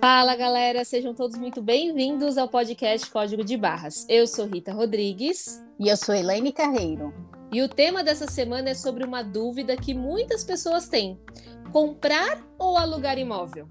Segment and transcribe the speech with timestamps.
[0.00, 4.06] Fala galera, sejam todos muito bem-vindos ao podcast Código de Barras.
[4.08, 5.60] Eu sou Rita Rodrigues.
[5.80, 7.12] E eu sou Elaine Carreiro.
[7.52, 11.18] E o tema dessa semana é sobre uma dúvida que muitas pessoas têm:
[11.72, 13.66] comprar ou alugar imóvel?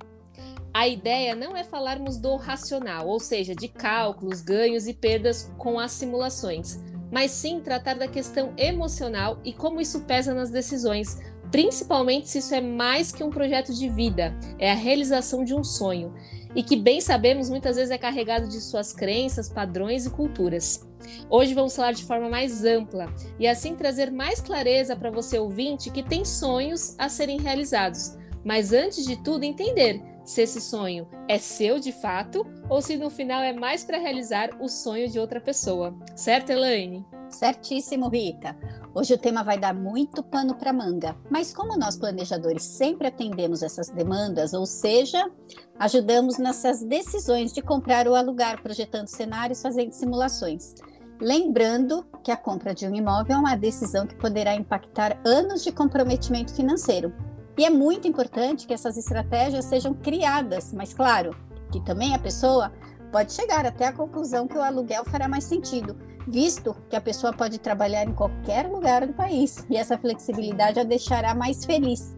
[0.73, 5.79] A ideia não é falarmos do racional, ou seja, de cálculos, ganhos e perdas com
[5.79, 6.79] as simulações,
[7.13, 11.21] mas sim tratar da questão emocional e como isso pesa nas decisões,
[11.51, 15.63] principalmente se isso é mais que um projeto de vida, é a realização de um
[15.63, 16.11] sonho,
[16.55, 20.87] e que bem sabemos muitas vezes é carregado de suas crenças, padrões e culturas.
[21.29, 25.91] Hoje vamos falar de forma mais ampla e assim trazer mais clareza para você ouvinte
[25.91, 31.37] que tem sonhos a serem realizados, mas antes de tudo entender se esse sonho é
[31.37, 35.41] seu de fato ou se no final é mais para realizar o sonho de outra
[35.41, 35.95] pessoa.
[36.15, 37.05] Certo, Elaine?
[37.29, 38.55] Certíssimo, Rita.
[38.93, 43.63] Hoje o tema vai dar muito pano para manga, mas como nós planejadores sempre atendemos
[43.63, 45.31] essas demandas, ou seja,
[45.79, 50.75] ajudamos nessas decisões de comprar ou alugar, projetando cenários, fazendo simulações.
[51.19, 55.71] Lembrando que a compra de um imóvel é uma decisão que poderá impactar anos de
[55.71, 57.13] comprometimento financeiro.
[57.57, 61.35] E é muito importante que essas estratégias sejam criadas, mas claro,
[61.71, 62.71] que também a pessoa
[63.11, 65.95] pode chegar até a conclusão que o aluguel fará mais sentido
[66.27, 70.83] visto que a pessoa pode trabalhar em qualquer lugar do país e essa flexibilidade a
[70.83, 72.15] deixará mais feliz.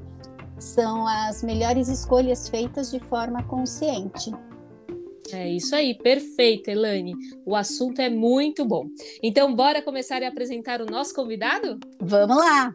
[0.59, 4.31] São as melhores escolhas feitas de forma consciente.
[5.33, 7.13] É isso aí, perfeito, Elane.
[7.45, 8.85] O assunto é muito bom.
[9.23, 11.79] Então, bora começar a apresentar o nosso convidado?
[11.99, 12.71] Vamos lá!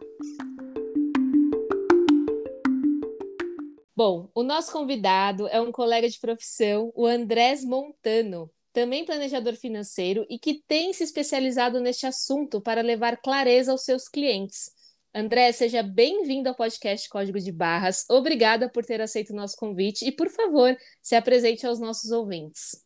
[3.95, 10.25] Bom, o nosso convidado é um colega de profissão, o Andrés Montano também planejador financeiro
[10.29, 14.71] e que tem se especializado neste assunto para levar clareza aos seus clientes.
[15.13, 18.05] André, seja bem-vindo ao podcast Código de Barras.
[18.09, 22.81] Obrigada por ter aceito o nosso convite e, por favor, se apresente aos nossos ouvintes.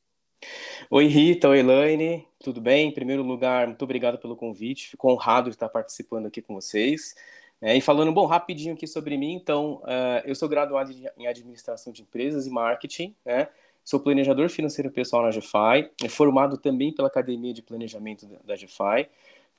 [0.89, 2.89] Oi, Rita, oi, Elaine, tudo bem?
[2.89, 7.13] Em primeiro lugar, muito obrigado pelo convite, fico honrado de estar participando aqui com vocês.
[7.61, 11.91] É, e falando, bom, rapidinho aqui sobre mim, então, uh, eu sou graduado em Administração
[11.91, 13.47] de Empresas e Marketing, né?
[13.83, 19.07] Sou planejador financeiro pessoal na GFI, é formado também pela Academia de Planejamento da GFI.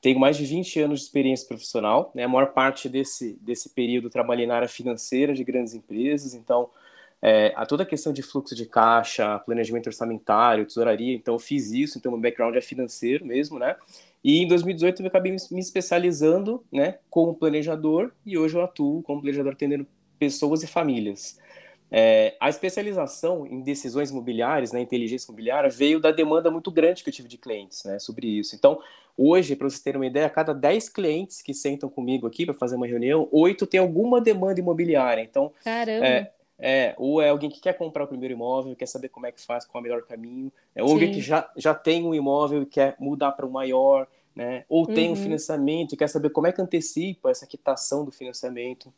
[0.00, 2.24] Tenho mais de 20 anos de experiência profissional, né?
[2.24, 6.68] A maior parte desse, desse período trabalhei na área financeira de grandes empresas, então
[7.22, 11.70] é, a toda a questão de fluxo de caixa, planejamento orçamentário, tesouraria, então eu fiz
[11.72, 13.76] isso, então meu background é financeiro mesmo, né?
[14.22, 19.20] E em 2018 eu acabei me especializando, né, como planejador e hoje eu atuo como
[19.20, 19.86] planejador atendendo
[20.18, 21.38] pessoas e famílias.
[21.90, 27.04] É, a especialização em decisões imobiliárias, na né, inteligência imobiliária, veio da demanda muito grande
[27.04, 28.56] que eu tive de clientes né, sobre isso.
[28.56, 28.80] Então,
[29.16, 32.54] hoje, para vocês terem uma ideia, a cada 10 clientes que sentam comigo aqui para
[32.54, 35.22] fazer uma reunião, 8 tem alguma demanda imobiliária.
[35.22, 36.06] Então, Caramba!
[36.06, 39.32] É, é, ou é alguém que quer comprar o primeiro imóvel, quer saber como é
[39.32, 42.14] que faz, qual é o melhor caminho, é, ou alguém que já, já tem um
[42.14, 44.64] imóvel e quer mudar para um maior, né?
[44.68, 45.12] ou tem uhum.
[45.12, 48.92] um financiamento e quer saber como é que antecipa essa quitação do financiamento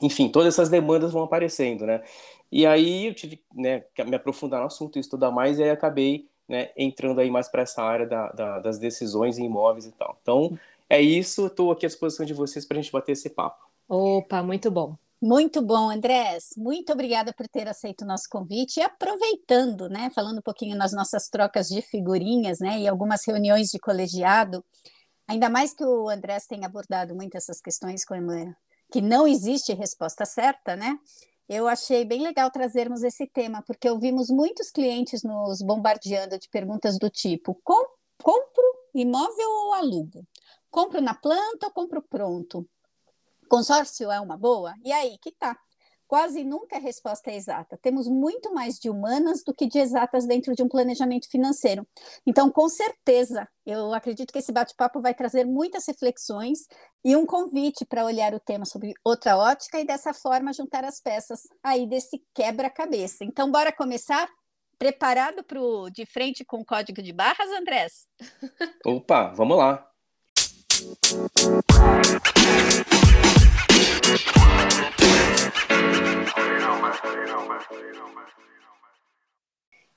[0.00, 2.02] enfim, todas essas demandas vão aparecendo, né?
[2.50, 6.28] E aí eu tive né, que me aprofundar no assunto, estudar mais, e aí acabei
[6.48, 10.16] né, entrando aí mais para essa área da, da, das decisões em imóveis e tal.
[10.22, 10.58] Então,
[10.88, 13.66] é isso, estou aqui à disposição de vocês para a gente bater esse papo.
[13.88, 14.96] Opa, muito bom.
[15.24, 16.48] Muito bom, Andrés.
[16.56, 18.80] Muito obrigada por ter aceito o nosso convite.
[18.80, 23.68] E aproveitando, né, falando um pouquinho nas nossas trocas de figurinhas, né, e algumas reuniões
[23.68, 24.64] de colegiado,
[25.28, 28.32] ainda mais que o Andrés tem abordado muito essas questões como
[28.90, 30.98] que não existe resposta certa, né?
[31.48, 36.98] Eu achei bem legal trazermos esse tema, porque ouvimos muitos clientes nos bombardeando de perguntas
[36.98, 37.86] do tipo: Com,
[38.20, 40.26] compro imóvel ou alugo?
[40.68, 42.68] Compro na planta ou compro pronto?
[43.52, 44.72] Consórcio é uma boa?
[44.82, 45.54] E aí, que tá?
[46.06, 47.78] Quase nunca a resposta é exata.
[47.82, 51.86] Temos muito mais de humanas do que de exatas dentro de um planejamento financeiro.
[52.26, 56.60] Então, com certeza, eu acredito que esse bate-papo vai trazer muitas reflexões
[57.04, 60.98] e um convite para olhar o tema sobre outra ótica e dessa forma juntar as
[60.98, 63.22] peças aí desse quebra-cabeça.
[63.22, 64.30] Então, bora começar?
[64.78, 68.06] Preparado para o de frente com o código de barras, Andrés?
[68.86, 69.91] Opa, vamos lá.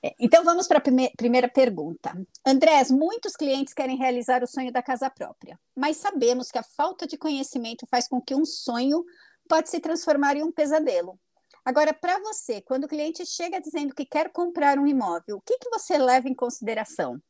[0.02, 2.16] É, então vamos para a prime primeira pergunta.
[2.46, 7.06] Andrés, muitos clientes querem realizar o sonho da casa própria, mas sabemos que a falta
[7.06, 9.04] de conhecimento faz com que um sonho
[9.48, 11.18] pode se transformar em um pesadelo.
[11.64, 15.58] Agora, para você, quando o cliente chega dizendo que quer comprar um imóvel, o que,
[15.58, 17.20] que você leva em consideração?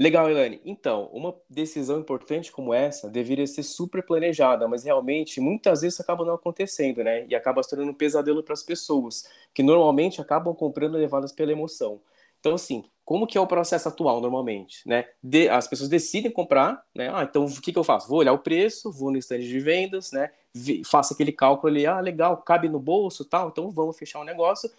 [0.00, 0.62] Legal, Elane.
[0.64, 6.24] Então, uma decisão importante como essa deveria ser super planejada, mas realmente muitas vezes acaba
[6.24, 7.26] não acontecendo, né?
[7.28, 11.52] E acaba se tornando um pesadelo para as pessoas, que normalmente acabam comprando levadas pela
[11.52, 12.00] emoção.
[12.40, 15.04] Então, assim, como que é o processo atual normalmente, né?
[15.22, 17.10] De, as pessoas decidem comprar, né?
[17.12, 18.08] Ah, então o que, que eu faço?
[18.08, 20.30] Vou olhar o preço, vou no estande de vendas, né?
[20.84, 24.24] faço aquele cálculo ali, ah, legal, cabe no bolso, tal, então vamos fechar o um
[24.24, 24.70] negócio.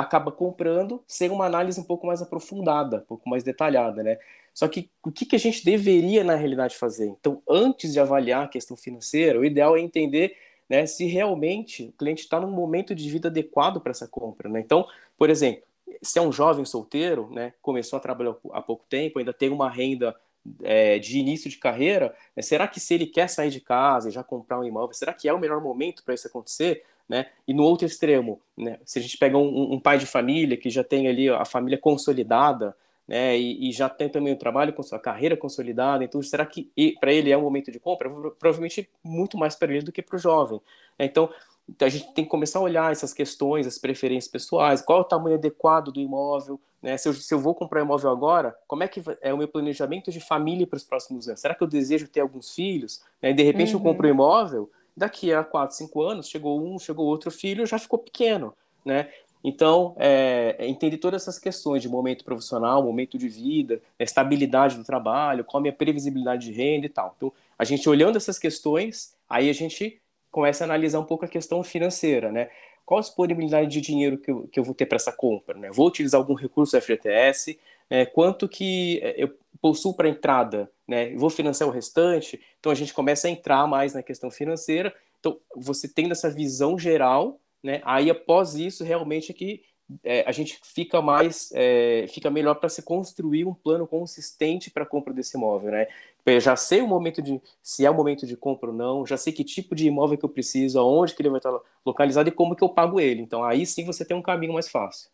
[0.00, 4.18] Acaba comprando sem uma análise um pouco mais aprofundada, um pouco mais detalhada, né?
[4.54, 7.06] Só que o que, que a gente deveria, na realidade, fazer?
[7.06, 10.36] Então, antes de avaliar a questão financeira, o ideal é entender
[10.68, 14.48] né, se realmente o cliente está num momento de vida adequado para essa compra.
[14.48, 14.60] Né?
[14.60, 14.86] Então,
[15.16, 15.62] por exemplo,
[16.02, 19.70] se é um jovem solteiro, né, começou a trabalhar há pouco tempo, ainda tem uma
[19.70, 20.14] renda
[20.62, 24.12] é, de início de carreira, né, será que se ele quer sair de casa e
[24.12, 26.84] já comprar um imóvel, será que é o melhor momento para isso acontecer?
[27.08, 27.26] Né?
[27.46, 30.68] E no outro extremo, né, se a gente pega um, um, pai de família que
[30.68, 32.76] já tem ali a família consolidada,
[33.06, 36.70] né, e, e, já tem também o trabalho, a carreira consolidada, então será que
[37.00, 38.10] para ele é um momento de compra?
[38.38, 40.60] Provavelmente muito mais para ele do que para o jovem.
[40.98, 41.06] Né?
[41.06, 41.30] Então,
[41.66, 45.02] então, a gente tem que começar a olhar essas questões, as preferências pessoais, qual é
[45.02, 46.96] o tamanho adequado do imóvel, né?
[46.96, 49.48] Se eu, se eu vou comprar um imóvel agora, como é que é o meu
[49.48, 51.40] planejamento de família para os próximos anos?
[51.40, 53.02] Será que eu desejo ter alguns filhos?
[53.20, 53.30] Né?
[53.30, 53.80] E de repente uhum.
[53.80, 57.78] eu compro um imóvel, daqui a 4, 5 anos, chegou um, chegou outro filho, já
[57.78, 58.54] ficou pequeno,
[58.84, 59.08] né?
[59.42, 64.84] Então, é, é, entender todas essas questões de momento profissional, momento de vida, estabilidade do
[64.84, 67.14] trabalho, qual a minha previsibilidade de renda e tal.
[67.16, 70.00] Então, a gente olhando essas questões, aí a gente
[70.30, 72.50] começa a analisar um pouco a questão financeira, né?
[72.84, 75.58] Qual a disponibilidade de dinheiro que eu, que eu vou ter para essa compra?
[75.58, 75.70] Né?
[75.70, 77.58] Vou utilizar algum recurso do FGTS?
[77.90, 78.06] Né?
[78.06, 80.70] Quanto que é, eu possuo para entrada?
[80.86, 81.14] Né?
[81.16, 82.40] Vou financiar o restante?
[82.58, 84.94] Então a gente começa a entrar mais na questão financeira.
[85.20, 87.80] Então você tendo essa visão geral, né?
[87.84, 89.62] Aí após isso realmente é que
[90.04, 94.82] é, a gente fica mais, é, fica melhor para se construir um plano consistente para
[94.82, 95.86] a compra desse imóvel, né?
[96.26, 99.16] Eu já sei o momento de, se é o momento de compra ou não, já
[99.16, 102.32] sei que tipo de imóvel que eu preciso, aonde que ele vai estar localizado e
[102.32, 103.22] como que eu pago ele.
[103.22, 105.10] Então aí sim você tem um caminho mais fácil.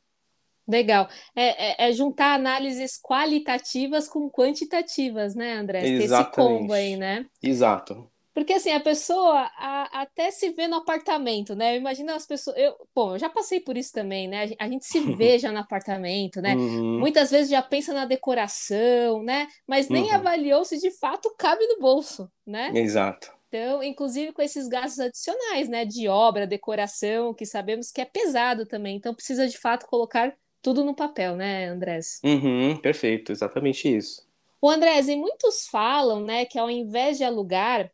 [0.66, 1.08] Legal.
[1.36, 5.86] É, é, é juntar análises qualitativas com quantitativas, né, André?
[5.86, 6.30] Exatamente.
[6.30, 7.26] Esse combo aí, né?
[7.42, 8.10] Exato.
[8.34, 11.76] Porque assim, a pessoa a, até se vê no apartamento, né?
[11.76, 12.56] Imagina as pessoas.
[12.56, 14.50] Eu, bom, eu já passei por isso também, né?
[14.58, 16.56] A gente se vê já no apartamento, né?
[16.56, 16.98] Uhum.
[16.98, 19.46] Muitas vezes já pensa na decoração, né?
[19.68, 20.14] Mas nem uhum.
[20.14, 22.72] avaliou se de fato cabe no bolso, né?
[22.74, 23.32] Exato.
[23.46, 25.84] Então, inclusive com esses gastos adicionais, né?
[25.84, 28.96] De obra, decoração, que sabemos que é pesado também.
[28.96, 30.34] Então, precisa de fato colocar
[30.64, 32.20] tudo no papel, né, Andrés?
[32.24, 34.26] Uhum, perfeito, exatamente isso.
[34.62, 37.92] O Andrés, e muitos falam, né, que ao invés de alugar,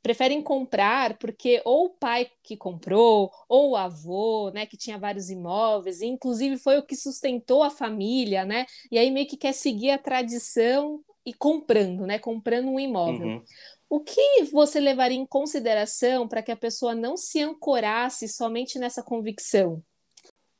[0.00, 5.28] preferem comprar porque ou o pai que comprou, ou o avô, né, que tinha vários
[5.28, 8.66] imóveis, e inclusive foi o que sustentou a família, né?
[8.92, 13.26] E aí meio que quer seguir a tradição e comprando, né, comprando um imóvel.
[13.26, 13.42] Uhum.
[13.90, 19.02] O que você levaria em consideração para que a pessoa não se ancorasse somente nessa
[19.02, 19.82] convicção?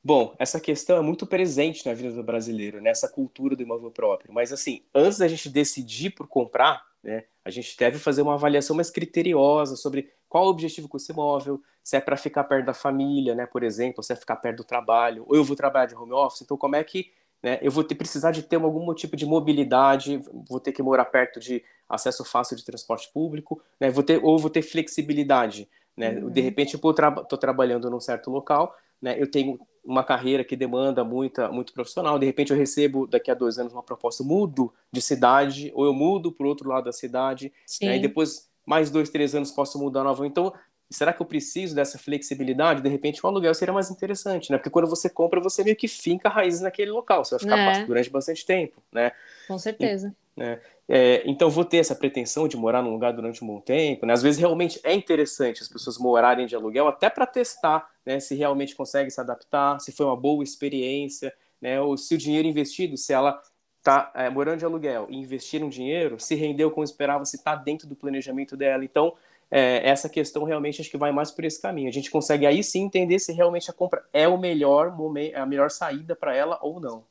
[0.09, 3.13] Bom, essa questão é muito presente na vida do brasileiro, nessa né?
[3.13, 4.33] cultura do imóvel próprio.
[4.33, 8.75] Mas assim, antes da gente decidir por comprar, né, a gente deve fazer uma avaliação
[8.75, 12.73] mais criteriosa sobre qual o objetivo com esse imóvel, se é para ficar perto da
[12.73, 15.95] família, né, por exemplo, se é ficar perto do trabalho, ou eu vou trabalhar de
[15.95, 17.13] home office, então como é que
[17.43, 21.05] né, eu vou ter, precisar de ter algum tipo de mobilidade, vou ter que morar
[21.05, 26.19] perto de acesso fácil de transporte público, né, vou ter, ou vou ter flexibilidade, né,
[26.19, 26.31] uhum.
[26.31, 29.59] de repente eu estou tra trabalhando num certo local, né, eu tenho
[29.89, 33.73] uma carreira que demanda muita, muito profissional, de repente eu recebo daqui a dois anos
[33.73, 37.97] uma proposta, mudo de cidade, ou eu mudo para o outro lado da cidade, né,
[37.97, 40.27] e depois mais dois, três anos posso mudar nova.
[40.27, 40.53] Então,
[40.91, 42.83] será que eu preciso dessa flexibilidade?
[42.83, 44.59] De repente, o um aluguel seria mais interessante, né?
[44.59, 47.85] Porque quando você compra, você meio que finca raízes naquele local, você vai ficar é.
[47.87, 49.13] durante bastante tempo, né?
[49.47, 50.09] Com certeza.
[50.09, 50.61] E, né?
[50.89, 54.07] É, então, vou ter essa pretensão de morar num lugar durante um bom tempo.
[54.07, 54.15] Né?
[54.15, 58.35] Às vezes, realmente é interessante as pessoas morarem de aluguel, até para testar né, se
[58.35, 61.79] realmente consegue se adaptar, se foi uma boa experiência, né?
[61.79, 63.39] ou se o dinheiro investido, se ela
[63.79, 67.55] está é, morando de aluguel e investir um dinheiro, se rendeu como esperava, se está
[67.55, 68.83] dentro do planejamento dela.
[68.83, 69.15] Então,
[69.51, 71.89] é, essa questão realmente acho que vai mais por esse caminho.
[71.89, 75.45] A gente consegue aí sim entender se realmente a compra é o melhor momento, a
[75.45, 77.05] melhor saída para ela ou não.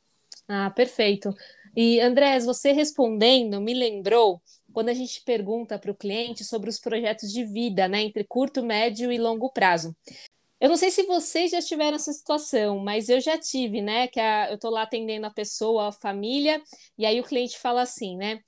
[0.48, 1.34] Ah, perfeito.
[1.76, 6.78] E Andrés, você respondendo me lembrou quando a gente pergunta para o cliente sobre os
[6.78, 9.94] projetos de vida, né, entre curto, médio e longo prazo.
[10.60, 14.08] Eu não sei se vocês já tiveram essa situação, mas eu já tive, né?
[14.08, 16.60] Que a, eu estou lá atendendo a pessoa, a família,
[16.96, 18.40] e aí o cliente fala assim, né?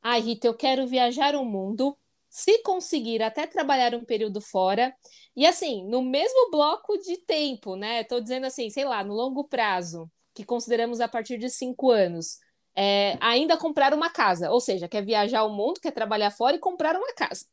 [0.00, 1.96] Ah, Rita, eu quero viajar o mundo,
[2.30, 4.94] se conseguir até trabalhar um período fora,
[5.36, 8.00] e assim, no mesmo bloco de tempo, né?
[8.00, 12.38] Estou dizendo assim, sei lá, no longo prazo, que consideramos a partir de cinco anos
[12.80, 16.60] é, ainda comprar uma casa, ou seja, quer viajar o mundo, quer trabalhar fora e
[16.60, 17.44] comprar uma casa.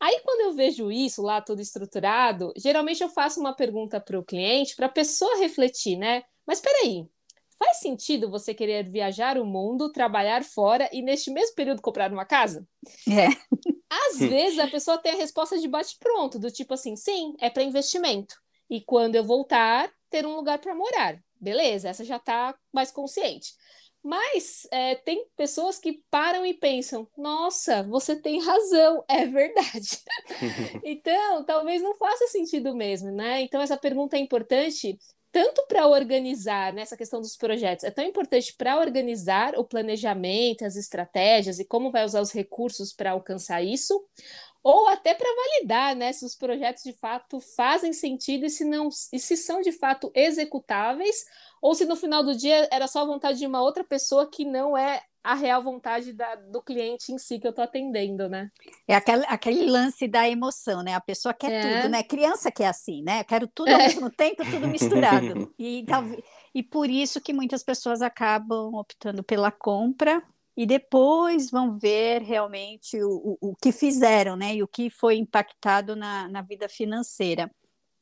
[0.00, 4.24] Aí, quando eu vejo isso lá tudo estruturado, geralmente eu faço uma pergunta para o
[4.24, 6.22] cliente, para a pessoa refletir, né?
[6.46, 7.06] Mas peraí,
[7.58, 12.24] faz sentido você querer viajar o mundo, trabalhar fora e neste mesmo período comprar uma
[12.24, 12.66] casa?
[13.06, 13.28] É.
[14.08, 17.62] Às vezes a pessoa tem a resposta de bate-pronto, do tipo assim, sim, é para
[17.62, 18.34] investimento.
[18.68, 21.22] E quando eu voltar, ter um lugar para morar.
[21.38, 23.52] Beleza, essa já está mais consciente.
[24.04, 30.02] Mas é, tem pessoas que param e pensam: nossa, você tem razão, é verdade.
[30.84, 33.40] então, talvez não faça sentido mesmo, né?
[33.40, 34.98] Então, essa pergunta é importante
[35.32, 40.76] tanto para organizar nessa questão dos projetos, é tão importante para organizar o planejamento, as
[40.76, 44.00] estratégias e como vai usar os recursos para alcançar isso,
[44.64, 48.88] ou até para validar né, se os projetos de fato fazem sentido e se, não,
[49.12, 51.26] e se são de fato executáveis,
[51.60, 54.42] ou se no final do dia era só a vontade de uma outra pessoa que
[54.42, 58.50] não é a real vontade da, do cliente em si que eu estou atendendo, né?
[58.88, 60.94] É aquele, aquele lance da emoção, né?
[60.94, 61.60] A pessoa quer é.
[61.60, 62.02] tudo, né?
[62.02, 63.24] Criança que é assim, né?
[63.24, 63.86] Quero tudo ao é.
[63.86, 65.52] mesmo tempo, tudo misturado.
[65.58, 65.84] e,
[66.54, 70.22] e por isso que muitas pessoas acabam optando pela compra
[70.56, 74.54] e depois vão ver realmente o, o, o que fizeram, né?
[74.54, 77.50] E o que foi impactado na, na vida financeira.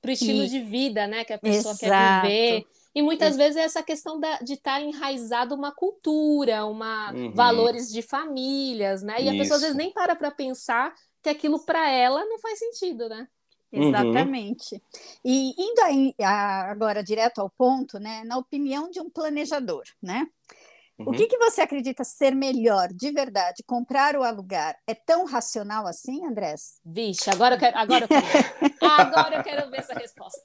[0.00, 0.48] Para o estilo e...
[0.48, 1.24] de vida, né?
[1.24, 1.80] Que a pessoa Exato.
[1.80, 6.66] quer viver e muitas vezes é essa questão da, de estar tá enraizado uma cultura,
[6.66, 7.32] uma uhum.
[7.32, 9.16] valores de famílias, né?
[9.18, 9.34] E Isso.
[9.34, 13.08] a pessoa às vezes nem para para pensar que aquilo para ela não faz sentido,
[13.08, 13.26] né?
[13.72, 13.88] Uhum.
[13.88, 14.74] Exatamente.
[14.74, 14.80] Uhum.
[15.24, 18.22] E indo aí, agora direto ao ponto, né?
[18.24, 20.26] Na opinião de um planejador, né?
[21.02, 21.12] Uhum.
[21.12, 24.76] O que, que você acredita ser melhor, de verdade, comprar ou alugar?
[24.86, 26.78] É tão racional assim, Andrés?
[26.84, 30.42] Vixe, agora eu quero, agora eu quero, agora eu quero ver essa resposta.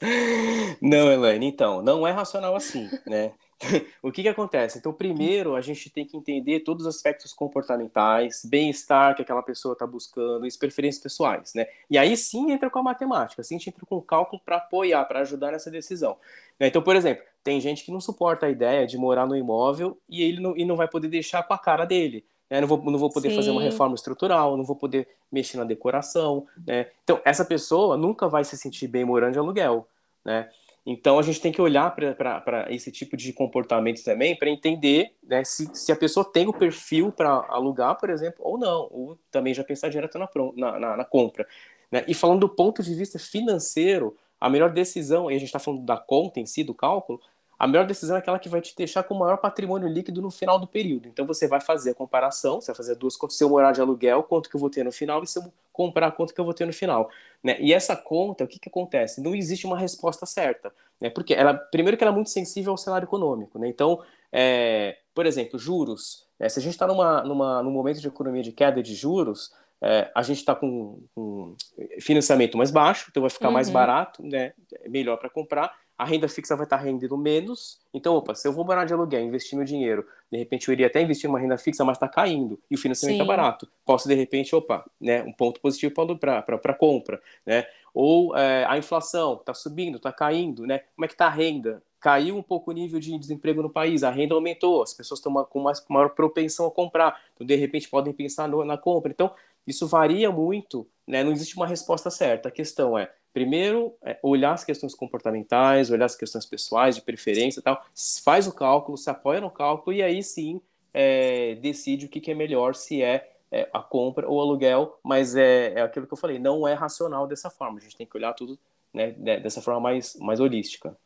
[0.82, 3.32] Não, Elaine, então, não é racional assim, né?
[4.04, 4.78] o que, que acontece?
[4.78, 9.74] Então, primeiro, a gente tem que entender todos os aspectos comportamentais, bem-estar que aquela pessoa
[9.74, 11.66] está buscando, as preferências pessoais, né?
[11.90, 14.58] E aí sim entra com a matemática, assim a gente entra com o cálculo para
[14.58, 16.18] apoiar, para ajudar nessa decisão.
[16.60, 16.68] Né?
[16.68, 20.22] Então, por exemplo, tem gente que não suporta a ideia de morar no imóvel e
[20.22, 22.26] ele não, e não vai poder deixar com a cara dele.
[22.50, 22.60] Né?
[22.60, 23.38] Não, vou, não vou poder sim.
[23.38, 26.88] fazer uma reforma estrutural, não vou poder mexer na decoração, né?
[27.06, 29.88] Então, essa pessoa nunca vai se sentir bem morando de aluguel,
[30.26, 30.50] né?
[30.86, 35.44] Então a gente tem que olhar para esse tipo de comportamento também para entender né,
[35.46, 39.54] se, se a pessoa tem o perfil para alugar, por exemplo, ou não, ou também
[39.54, 41.48] já pensar direto na, na, na, na compra.
[41.90, 42.04] Né?
[42.10, 45.84] E falando do ponto de vista financeiro, a melhor decisão, e a gente está falando
[45.84, 47.20] da conta em si, do cálculo,
[47.60, 50.30] a melhor decisão é aquela que vai te deixar com o maior patrimônio líquido no
[50.30, 51.08] final do período.
[51.08, 53.82] Então você vai fazer a comparação, você vai fazer duas contas, se eu morar de
[53.82, 56.46] aluguel, quanto que eu vou ter no final, e se eu comprar, quanto que eu
[56.46, 57.10] vou ter no final.
[57.44, 57.58] Né?
[57.60, 59.22] E essa conta, o que, que acontece?
[59.22, 60.72] Não existe uma resposta certa.
[61.02, 61.10] Né?
[61.10, 63.58] Porque ela, primeiro que ela é muito sensível ao cenário econômico.
[63.58, 63.68] Né?
[63.68, 66.28] Então, é, por exemplo, juros.
[66.40, 66.50] Né?
[66.50, 70.12] Se a gente está numa, numa, num momento de economia de queda de juros, é,
[70.14, 71.56] a gente está com, com,
[72.00, 73.54] financiamento mais baixo, então vai ficar uhum.
[73.54, 74.54] mais barato, né?
[74.82, 77.80] É melhor para comprar a renda fixa vai estar rendendo menos.
[77.94, 80.88] Então, opa, se eu vou morar de aluguel, investir meu dinheiro, de repente eu iria
[80.88, 83.68] até investir uma renda fixa, mas está caindo e o financiamento está barato.
[83.84, 87.20] Posso, de repente, opa, né, um ponto positivo para compra.
[87.46, 87.66] Né?
[87.94, 90.68] Ou é, a inflação está subindo, está caindo.
[90.68, 90.80] Né?
[90.96, 91.82] Como é que está a renda?
[92.00, 95.34] Caiu um pouco o nível de desemprego no país, a renda aumentou, as pessoas estão
[95.46, 97.20] com mais, maior propensão a comprar.
[97.34, 99.12] Então, de repente, podem pensar no, na compra.
[99.12, 99.34] Então,
[99.66, 101.24] isso varia muito, né?
[101.24, 102.50] não existe uma resposta certa.
[102.50, 107.60] A questão é, Primeiro, é olhar as questões comportamentais, olhar as questões pessoais, de preferência
[107.60, 107.86] e tal,
[108.24, 110.62] faz o cálculo, se apoia no cálculo e aí sim
[110.94, 115.36] é, decide o que, que, é melhor, se é, é, a compra ou aluguel, mas
[115.36, 118.18] é, é aquilo que eu falei, não é racional dessa forma, a gente tem que
[118.18, 118.58] olhar tudo
[118.94, 120.98] né, dessa forma mais, mais holística.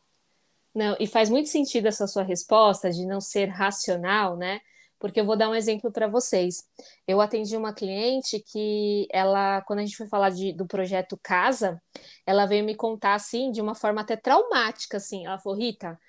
[0.74, 4.62] Não, e faz muito sentido essa sua resposta de não ser racional, né?
[5.02, 6.64] Porque eu vou dar um exemplo para vocês.
[7.08, 11.82] Eu atendi uma cliente que ela, quando a gente foi falar de, do projeto Casa,
[12.26, 15.26] ela veio me contar assim, de uma forma até traumática, assim.
[15.26, 16.00] Ela falou, Rita,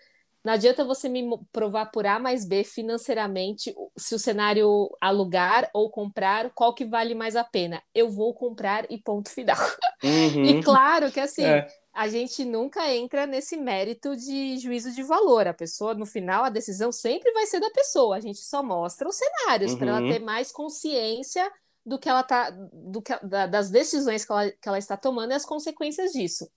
[0.45, 5.91] não adianta você me provar por A mais B financeiramente se o cenário alugar ou
[5.91, 7.83] comprar, qual que vale mais a pena.
[7.95, 9.57] Eu vou comprar e ponto final.
[10.05, 10.45] Uhum.
[10.45, 15.47] E claro que assim, é a gente nunca entra nesse mérito de juízo de valor.
[15.47, 18.17] A pessoa, no final, a decisão sempre vai ser da pessoa.
[18.17, 19.79] A gente só mostra os cenários uhum.
[19.79, 21.51] para ela ter mais consciência
[21.85, 25.33] do que ela tá, do que, da, das decisões que ela, que ela está tomando
[25.33, 26.49] e as consequências disso.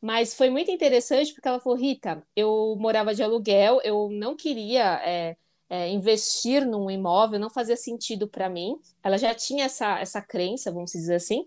[0.00, 5.00] Mas foi muito interessante porque ela falou, Rita, eu morava de aluguel, eu não queria
[5.02, 5.36] é,
[5.68, 8.78] é, investir num imóvel não fazia sentido para mim.
[9.02, 11.46] Ela já tinha essa, essa crença, vamos dizer assim.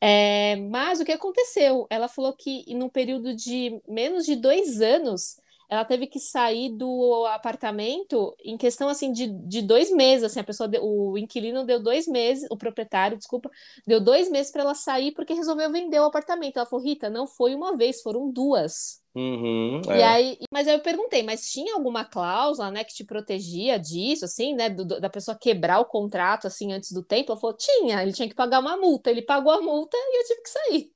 [0.00, 1.86] É, mas o que aconteceu?
[1.90, 5.36] Ela falou que num período de menos de dois anos
[5.68, 10.24] ela teve que sair do apartamento em questão assim de, de dois meses.
[10.24, 13.50] Assim, a pessoa, deu, o inquilino deu dois meses, o proprietário, desculpa,
[13.86, 16.56] deu dois meses para ela sair porque resolveu vender o apartamento.
[16.56, 19.02] Ela falou, Rita, não foi uma vez, foram duas.
[19.14, 20.04] Uhum, e é.
[20.04, 24.54] aí, mas aí eu perguntei, mas tinha alguma cláusula, né, que te protegia disso, assim,
[24.54, 27.32] né, do, da pessoa quebrar o contrato assim antes do tempo?
[27.32, 30.26] Ela falou, tinha, ele tinha que pagar uma multa, ele pagou a multa e eu
[30.26, 30.92] tive que sair.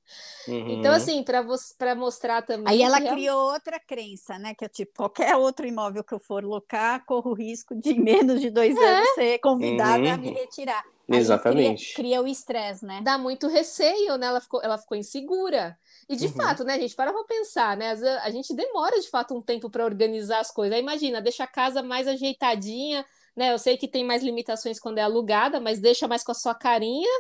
[0.49, 0.78] Uhum.
[0.78, 2.73] Então, assim, para mostrar também.
[2.73, 4.54] Aí ela criou outra crença, né?
[4.54, 8.00] Que é tipo, qualquer outro imóvel que eu for locar, corro o risco de em
[8.02, 8.85] menos de dois é.
[8.85, 10.12] anos ser convidada uhum.
[10.12, 10.85] a me retirar.
[11.11, 11.95] Aí Exatamente.
[11.95, 13.00] Cria, cria o estresse, né?
[13.02, 14.26] Dá muito receio, né?
[14.26, 15.78] Ela ficou, ela ficou insegura.
[16.12, 16.33] E de uhum.
[16.33, 17.90] fato, né, gente, para pra pensar, né?
[18.23, 20.75] A gente demora de fato um tempo para organizar as coisas.
[20.75, 23.04] Aí imagina, deixa a casa mais ajeitadinha,
[23.37, 23.52] né?
[23.52, 26.54] Eu sei que tem mais limitações quando é alugada, mas deixa mais com a sua
[26.54, 27.11] carinha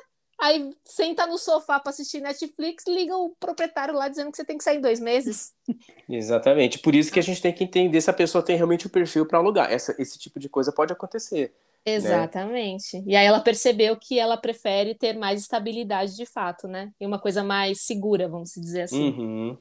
[0.42, 4.58] Aí senta no sofá para assistir Netflix, liga o proprietário lá dizendo que você tem
[4.58, 5.52] que sair em dois meses.
[6.10, 6.80] Exatamente.
[6.80, 9.24] Por isso que a gente tem que entender se a pessoa tem realmente o perfil
[9.24, 9.70] para alugar.
[9.70, 11.54] Essa, esse tipo de coisa pode acontecer.
[11.84, 11.94] Né?
[11.94, 12.98] Exatamente.
[12.98, 13.04] Né?
[13.06, 16.92] E aí ela percebeu que ela prefere ter mais estabilidade de fato, né?
[17.00, 19.10] E uma coisa mais segura, vamos dizer assim.
[19.10, 19.58] Uhum.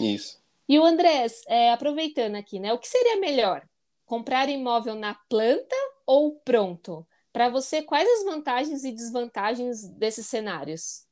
[0.00, 0.38] Isso.
[0.68, 2.72] E o Andrés, é, aproveitando aqui, né?
[2.72, 3.62] O que seria melhor?
[4.04, 7.06] Comprar imóvel na planta ou pronto?
[7.32, 11.06] Para você, quais as vantagens e desvantagens desses cenários?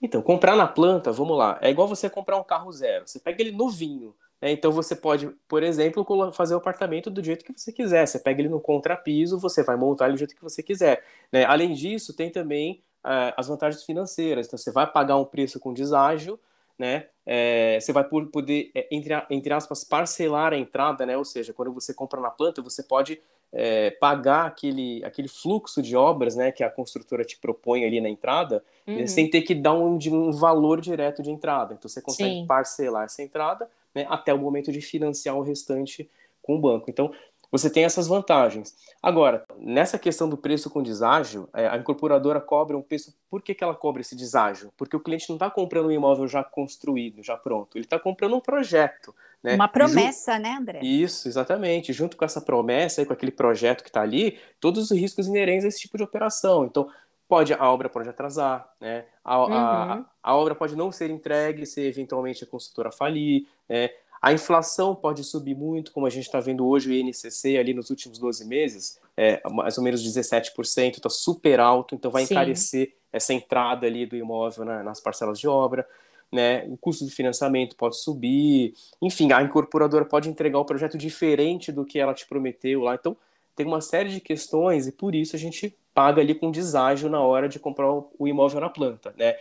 [0.00, 3.06] Então, comprar na planta, vamos lá, é igual você comprar um carro zero.
[3.06, 4.14] Você pega ele novinho.
[4.42, 4.50] Né?
[4.50, 8.06] Então, você pode, por exemplo, fazer o apartamento do jeito que você quiser.
[8.06, 11.04] Você pega ele no contrapiso, você vai montar ele do jeito que você quiser.
[11.30, 11.44] Né?
[11.44, 14.48] Além disso, tem também uh, as vantagens financeiras.
[14.48, 16.38] Então, você vai pagar um preço com deságio,
[16.76, 17.06] né?
[17.24, 21.16] É, você vai poder, é, entre, entre aspas, parcelar a entrada, né?
[21.16, 23.20] Ou seja, quando você compra na planta, você pode
[23.52, 28.08] é, pagar aquele, aquele fluxo de obras né, que a construtora te propõe ali na
[28.08, 29.06] entrada, né, uhum.
[29.06, 31.74] sem ter que dar um, um valor direto de entrada.
[31.74, 32.46] Então você consegue Sim.
[32.46, 36.08] parcelar essa entrada né, até o momento de financiar o restante
[36.42, 36.90] com o banco.
[36.90, 37.12] Então
[37.52, 38.74] você tem essas vantagens.
[39.02, 43.14] Agora, nessa questão do preço com deságio, é, a incorporadora cobra um preço.
[43.28, 44.72] Por que, que ela cobra esse deságio?
[44.74, 47.76] Porque o cliente não está comprando um imóvel já construído, já pronto.
[47.76, 49.14] Ele está comprando um projeto.
[49.42, 49.54] Né?
[49.54, 50.80] Uma promessa, né, André?
[50.82, 51.92] Isso, exatamente.
[51.92, 55.66] Junto com essa promessa, e com aquele projeto que está ali, todos os riscos inerentes
[55.66, 56.64] a esse tipo de operação.
[56.64, 56.88] Então,
[57.32, 59.06] pode a obra pode atrasar, né?
[59.24, 59.54] A, uhum.
[59.54, 63.88] a, a, obra pode não ser entregue se eventualmente a construtora falir, né?
[64.20, 67.88] A inflação pode subir muito, como a gente está vendo hoje o INCC ali nos
[67.88, 72.34] últimos 12 meses, é, mais ou menos 17%, está super alto, então vai Sim.
[72.34, 75.88] encarecer essa entrada ali do imóvel na, nas parcelas de obra.
[76.30, 81.70] Né, o custo de financiamento pode subir, enfim, a incorporadora pode entregar o projeto diferente
[81.72, 82.94] do que ela te prometeu lá.
[82.94, 83.16] Então,
[83.54, 87.20] tem uma série de questões e por isso a gente paga ali com deságio na
[87.20, 89.36] hora de comprar o imóvel na planta, né?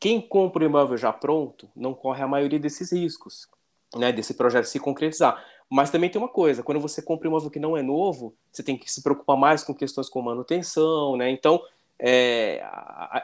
[0.00, 3.48] Quem compra o imóvel já pronto não corre a maioria desses riscos
[3.96, 5.44] né, desse projeto se concretizar.
[5.68, 8.62] Mas também tem uma coisa, quando você compra um imóvel que não é novo, você
[8.62, 11.30] tem que se preocupar mais com questões como manutenção, né?
[11.30, 11.62] Então,
[11.98, 12.62] é,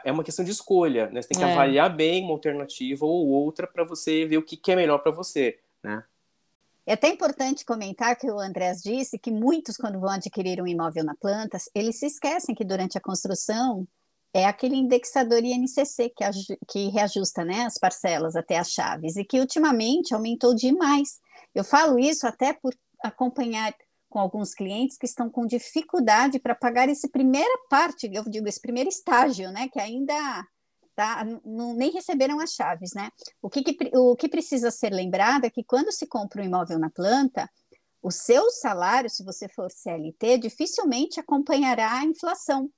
[0.03, 1.21] é uma questão de escolha, né?
[1.21, 1.51] Você tem que é.
[1.51, 5.11] avaliar bem uma alternativa ou outra para você ver o que, que é melhor para
[5.11, 6.03] você, né?
[6.89, 11.03] É até importante comentar que o Andrés disse que muitos, quando vão adquirir um imóvel
[11.03, 13.87] na planta, eles se esquecem que durante a construção
[14.33, 16.23] é aquele indexador INCC que,
[16.67, 21.19] que reajusta né, as parcelas até as chaves e que ultimamente aumentou demais.
[21.53, 22.73] Eu falo isso até por
[23.03, 23.71] acompanhar
[24.09, 28.59] com alguns clientes que estão com dificuldade para pagar essa primeira parte, eu digo, esse
[28.59, 30.43] primeiro estágio, né, que ainda
[30.99, 33.09] tá, não, nem receberam as chaves, né?
[33.41, 36.77] O que, que, o que precisa ser lembrado é que quando se compra um imóvel
[36.77, 37.49] na planta,
[38.03, 42.69] o seu salário, se você for CLT, dificilmente acompanhará a inflação,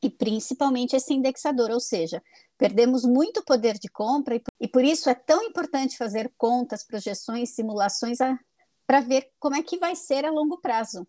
[0.00, 2.22] e principalmente esse indexador, ou seja,
[2.56, 7.50] perdemos muito poder de compra e, e por isso é tão importante fazer contas, projeções,
[7.50, 8.18] simulações
[8.86, 11.04] para ver como é que vai ser a longo prazo.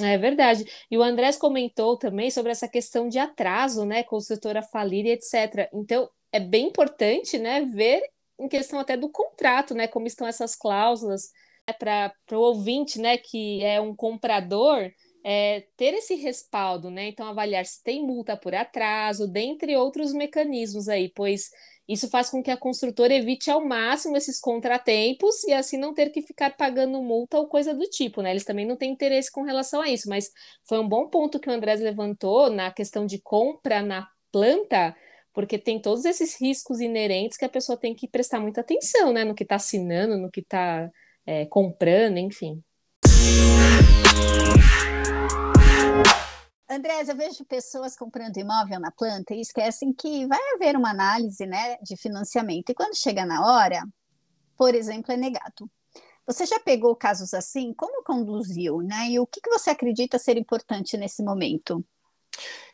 [0.00, 0.64] É verdade.
[0.90, 4.62] E o Andrés comentou também sobre essa questão de atraso, né, com o setor a
[4.62, 5.68] falir e etc.
[5.72, 8.02] Então, é bem importante, né, ver
[8.38, 11.32] em questão até do contrato, né, como estão essas cláusulas
[11.66, 14.88] né, para o ouvinte, né, que é um comprador,
[15.24, 17.08] é, ter esse respaldo, né?
[17.08, 21.50] Então, avaliar se tem multa por atraso, dentre outros mecanismos aí, pois
[21.88, 26.10] isso faz com que a construtora evite ao máximo esses contratempos e assim não ter
[26.10, 28.30] que ficar pagando multa ou coisa do tipo, né?
[28.30, 30.30] Eles também não têm interesse com relação a isso, mas
[30.68, 34.94] foi um bom ponto que o Andrés levantou na questão de compra na planta,
[35.32, 39.24] porque tem todos esses riscos inerentes que a pessoa tem que prestar muita atenção, né?
[39.24, 40.90] No que está assinando, no que está
[41.24, 42.62] é, comprando, enfim.
[46.70, 51.46] Andrés, eu vejo pessoas comprando imóvel na planta e esquecem que vai haver uma análise
[51.46, 52.70] né, de financiamento.
[52.70, 53.82] E quando chega na hora,
[54.56, 55.70] por exemplo, é negado.
[56.26, 57.72] Você já pegou casos assim?
[57.72, 59.08] Como conduziu, né?
[59.08, 61.82] E o que, que você acredita ser importante nesse momento?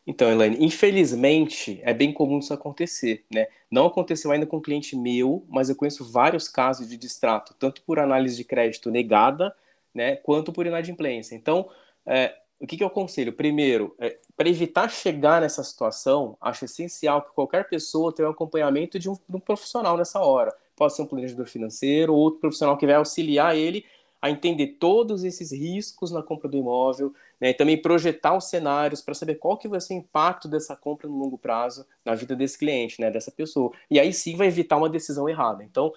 [0.04, 3.46] Então, Elaine, infelizmente é bem comum isso acontecer, né?
[3.70, 7.80] Não aconteceu ainda com um cliente meu, mas eu conheço vários casos de distrato, tanto
[7.83, 9.54] por análise de crédito negada,
[9.94, 11.37] né, quanto por inadimplência.
[11.37, 11.70] Então,
[12.04, 13.33] é, o que, que eu aconselho?
[13.33, 18.98] Primeiro, é, para evitar chegar nessa situação, acho essencial que qualquer pessoa tenha um acompanhamento
[18.98, 20.55] de um, de um profissional nessa hora.
[20.74, 23.85] Pode ser um planejador financeiro ou outro profissional que vai auxiliar ele
[24.20, 29.03] a entender todos esses riscos na compra do imóvel, né, e também projetar os cenários
[29.03, 32.35] para saber qual que vai ser o impacto dessa compra no longo prazo na vida
[32.35, 33.70] desse cliente, né, dessa pessoa.
[33.90, 35.62] E aí sim vai evitar uma decisão errada.
[35.62, 35.92] Então,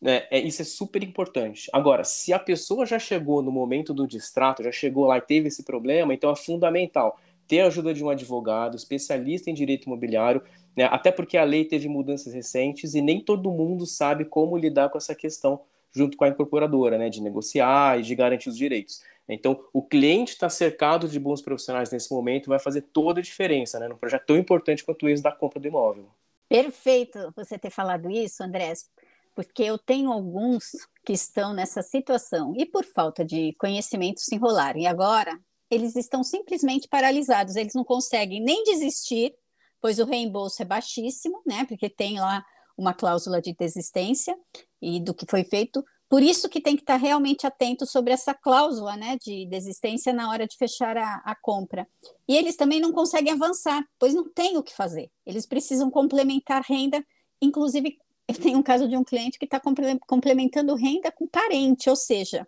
[0.00, 1.68] né, é, isso é super importante.
[1.72, 5.48] Agora, se a pessoa já chegou no momento do distrato, já chegou lá e teve
[5.48, 10.42] esse problema, então é fundamental ter a ajuda de um advogado, especialista em direito imobiliário,
[10.76, 14.88] né, até porque a lei teve mudanças recentes e nem todo mundo sabe como lidar
[14.88, 15.60] com essa questão
[15.92, 19.02] junto com a incorporadora, né, de negociar e de garantir os direitos.
[19.28, 23.78] Então, o cliente está cercado de bons profissionais nesse momento vai fazer toda a diferença,
[23.78, 26.06] né, num projeto tão importante quanto esse da compra do imóvel.
[26.48, 28.88] Perfeito você ter falado isso, Andrés,
[29.34, 30.64] porque eu tenho alguns
[31.04, 34.80] que estão nessa situação e por falta de conhecimento se enrolaram.
[34.80, 35.38] E agora
[35.70, 39.32] eles estão simplesmente paralisados, eles não conseguem nem desistir,
[39.80, 41.64] pois o reembolso é baixíssimo, né?
[41.64, 42.44] Porque tem lá
[42.76, 44.36] uma cláusula de desistência
[44.80, 45.84] e do que foi feito.
[46.08, 50.28] Por isso que tem que estar realmente atento sobre essa cláusula né, de desistência na
[50.28, 51.86] hora de fechar a, a compra.
[52.26, 55.08] E eles também não conseguem avançar, pois não tem o que fazer.
[55.24, 57.04] Eles precisam complementar renda,
[57.40, 57.96] inclusive
[58.30, 59.60] eu tenho um caso de um cliente que está
[60.06, 62.46] complementando renda com parente, ou seja,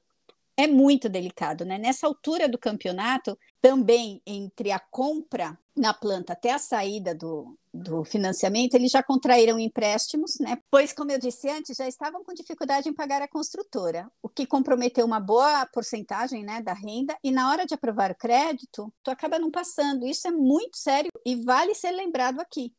[0.57, 1.79] é muito delicado, né?
[1.79, 8.05] Nessa altura do campeonato, também entre a compra na planta até a saída do, do
[8.05, 10.59] financiamento, eles já contraíram empréstimos, né?
[10.71, 14.47] Pois, como eu disse antes, já estavam com dificuldade em pagar a construtora, o que
[14.47, 19.11] comprometeu uma boa porcentagem né, da renda, e na hora de aprovar o crédito, tu
[19.11, 20.07] acaba não passando.
[20.07, 22.73] Isso é muito sério e vale ser lembrado aqui.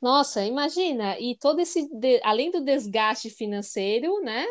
[0.00, 1.88] Nossa, imagina, e todo esse,
[2.22, 4.46] além do desgaste financeiro, né?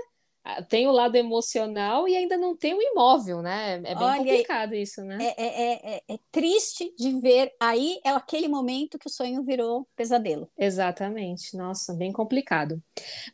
[0.70, 3.76] tem o lado emocional e ainda não tem o imóvel, né?
[3.84, 5.18] É bem Olha, complicado isso, né?
[5.22, 7.52] É, é, é, é, triste de ver.
[7.60, 10.50] Aí é aquele momento que o sonho virou pesadelo.
[10.58, 11.56] Exatamente.
[11.56, 12.82] Nossa, bem complicado.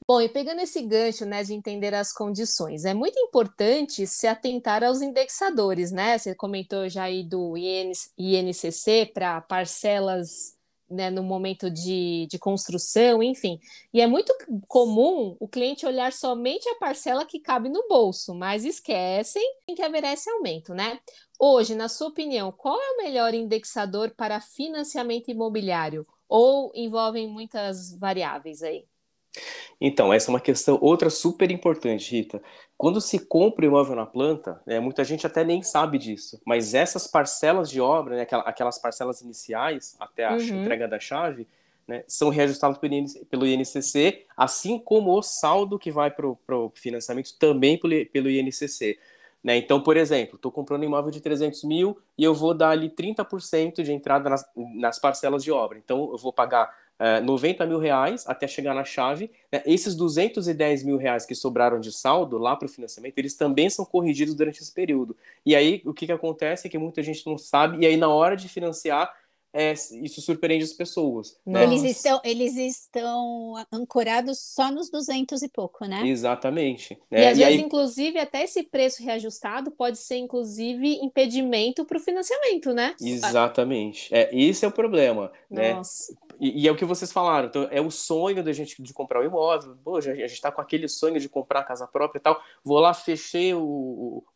[0.07, 4.83] Bom, e pegando esse gancho, né, de entender as condições, é muito importante se atentar
[4.83, 6.17] aos indexadores, né?
[6.17, 10.57] Você comentou já aí do INCC para parcelas
[10.93, 13.59] né, no momento de, de construção, enfim.
[13.93, 14.33] E é muito
[14.67, 19.43] comum o cliente olhar somente a parcela que cabe no bolso, mas esquecem
[19.75, 20.99] que haverá esse aumento, né?
[21.39, 26.07] Hoje, na sua opinião, qual é o melhor indexador para financiamento imobiliário?
[26.27, 28.85] Ou envolvem muitas variáveis aí?
[29.79, 32.41] Então, essa é uma questão, outra super importante, Rita.
[32.77, 36.73] Quando se compra o imóvel na planta, né, muita gente até nem sabe disso, mas
[36.73, 40.61] essas parcelas de obra, né, aquelas parcelas iniciais até a uhum.
[40.61, 41.47] entrega da chave,
[41.87, 47.77] né, são reajustadas pelo INCC, assim como o saldo que vai para o financiamento também
[47.77, 48.97] pelo, pelo INCC.
[49.43, 49.57] Né?
[49.57, 52.89] Então, por exemplo, estou comprando um imóvel de 300 mil e eu vou dar ali
[52.89, 55.77] 30% de entrada nas, nas parcelas de obra.
[55.77, 56.73] Então, eu vou pagar
[57.23, 59.29] 90 é, mil reais até chegar na chave.
[59.51, 59.61] Né?
[59.65, 63.83] Esses 210 mil reais que sobraram de saldo lá para o financiamento, eles também são
[63.83, 65.15] corrigidos durante esse período.
[65.45, 68.07] E aí o que, que acontece é que muita gente não sabe, e aí na
[68.07, 69.13] hora de financiar,
[69.55, 71.37] é, isso surpreende as pessoas.
[71.45, 71.63] Né?
[71.63, 76.07] Eles, estão, eles estão ancorados só nos 200 e pouco, né?
[76.07, 76.97] Exatamente.
[77.09, 77.21] Né?
[77.21, 77.61] E às e vezes, aí...
[77.61, 82.95] inclusive, até esse preço reajustado pode ser, inclusive, impedimento para o financiamento, né?
[82.99, 84.13] Exatamente.
[84.13, 85.31] É, esse é o problema.
[85.47, 85.75] Né?
[85.75, 86.11] Nossa.
[86.11, 86.17] Né?
[86.39, 89.19] E, e, é o que vocês falaram, então é o sonho da gente de comprar
[89.19, 89.75] o um imóvel.
[89.83, 92.41] Pô, a gente está com aquele sonho de comprar a casa própria e tal.
[92.63, 93.61] Vou lá, fechei o,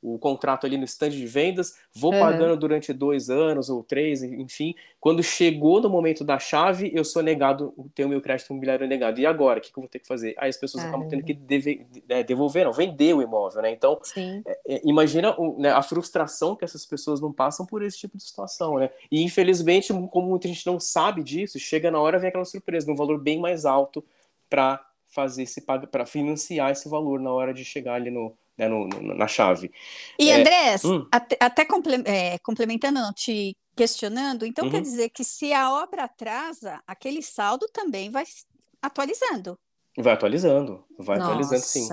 [0.02, 2.20] o, o contrato ali no stand de vendas, vou uhum.
[2.20, 4.74] pagando durante dois anos ou três, enfim.
[5.00, 9.20] Quando chegou no momento da chave, eu sou negado, tenho meu crédito imobiliário negado.
[9.20, 10.36] E agora, o que, que eu vou ter que fazer?
[10.38, 13.72] Aí as pessoas ah, acabam tendo que deve, é, devolver, não, vender o imóvel, né?
[13.72, 17.98] Então, é, é, imagina o, né, a frustração que essas pessoas não passam por esse
[17.98, 18.90] tipo de situação, né?
[19.12, 22.96] E infelizmente, como muita gente não sabe disso, chega na hora vem aquela surpresa, um
[22.96, 24.04] valor bem mais alto
[24.50, 28.88] para fazer esse para financiar esse valor na hora de chegar ali no, né, no,
[28.88, 29.72] no na chave.
[30.20, 31.08] E é, Andrés, hum.
[31.12, 34.72] até, até comple, é, complementando, não te questionando, então uhum.
[34.72, 38.24] quer dizer que se a obra atrasa, aquele saldo também vai
[38.82, 39.58] atualizando.
[39.96, 41.32] Vai atualizando, vai Nossa.
[41.32, 41.88] atualizando sim.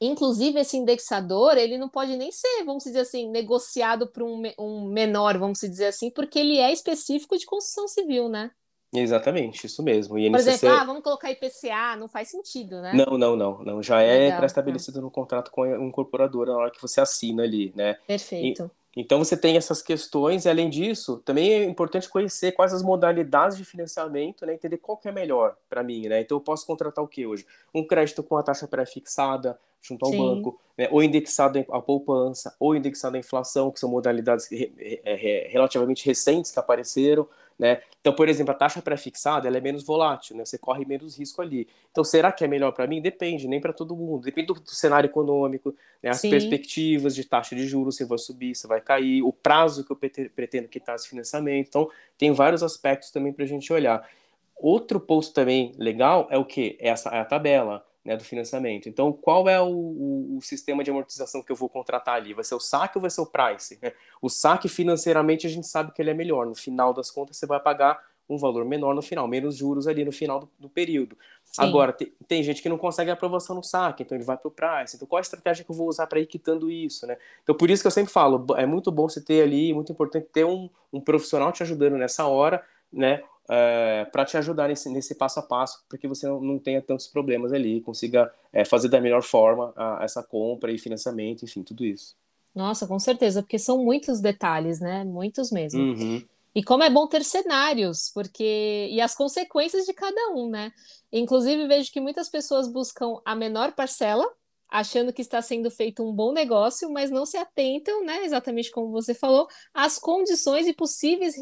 [0.00, 4.84] Inclusive, esse indexador, ele não pode nem ser, vamos dizer assim, negociado para um, um
[4.84, 8.50] menor, vamos dizer assim, porque ele é específico de construção civil, né?
[8.94, 10.18] Exatamente, isso mesmo.
[10.18, 12.92] E Por exemplo, ah, vamos colocar IPCA, não faz sentido, né?
[12.92, 13.82] Não, não, não, não.
[13.82, 17.94] Já é pré-estabelecido no contrato com a incorporadora na hora que você assina ali, né?
[18.06, 18.70] Perfeito.
[18.96, 22.82] E, então você tem essas questões, e além disso, também é importante conhecer quais as
[22.82, 24.54] modalidades de financiamento, né?
[24.54, 26.20] Entender qual que é melhor para mim, né?
[26.20, 27.44] Então eu posso contratar o que hoje?
[27.74, 30.18] Um crédito com a taxa pré-fixada junto ao Sim.
[30.18, 30.88] banco, né?
[30.90, 34.72] ou indexado à poupança, ou indexado à inflação, que são modalidades re,
[35.04, 37.28] re, relativamente recentes que apareceram.
[37.58, 37.80] Né?
[38.00, 40.44] Então, por exemplo, a taxa pré-fixada ela é menos volátil, né?
[40.44, 41.66] você corre menos risco ali.
[41.90, 43.00] Então, será que é melhor para mim?
[43.00, 44.24] Depende, nem para todo mundo.
[44.24, 46.10] Depende do, do cenário econômico, né?
[46.10, 46.30] as Sim.
[46.30, 49.96] perspectivas de taxa de juros, se vai subir, se vai cair, o prazo que eu
[49.96, 51.68] pretendo quitar esse financiamento.
[51.68, 54.06] Então, tem vários aspectos também para a gente olhar.
[54.54, 56.76] Outro ponto também legal é o que?
[56.80, 58.88] Essa é a tabela né, do financiamento.
[58.88, 62.32] Então, qual é o, o, o, sistema de amortização que eu vou contratar ali?
[62.32, 63.76] Vai ser o saque ou vai ser o price?
[63.82, 63.92] Né?
[64.22, 66.46] O saque, financeiramente, a gente sabe que ele é melhor.
[66.46, 70.04] No final das contas, você vai pagar um valor menor no final, menos juros ali
[70.04, 71.18] no final do, do período.
[71.44, 71.62] Sim.
[71.62, 74.52] Agora, tem, tem, gente que não consegue aprovação no saque, então ele vai para o
[74.52, 74.94] price.
[74.94, 77.06] Então, qual a estratégia que eu vou usar para ir quitando isso?
[77.08, 77.16] Né?
[77.42, 80.28] Então, por isso que eu sempre falo, é muito bom você ter ali, muito importante
[80.32, 83.22] ter um, um profissional te ajudando nessa hora, né?
[83.48, 86.82] É, para te ajudar nesse, nesse passo a passo, para que você não, não, tenha
[86.82, 91.62] tantos problemas ali, consiga é, fazer da melhor forma a, essa compra e financiamento, enfim,
[91.62, 92.16] tudo isso.
[92.54, 95.04] Nossa, com certeza, porque são muitos detalhes, né?
[95.04, 95.80] Muitos mesmo.
[95.80, 96.24] Uhum.
[96.54, 100.72] E como é bom ter cenários, porque e as consequências de cada um, né?
[101.12, 104.26] Inclusive vejo que muitas pessoas buscam a menor parcela
[104.68, 108.90] achando que está sendo feito um bom negócio, mas não se atentam, né, exatamente como
[108.90, 111.34] você falou, às condições e possíveis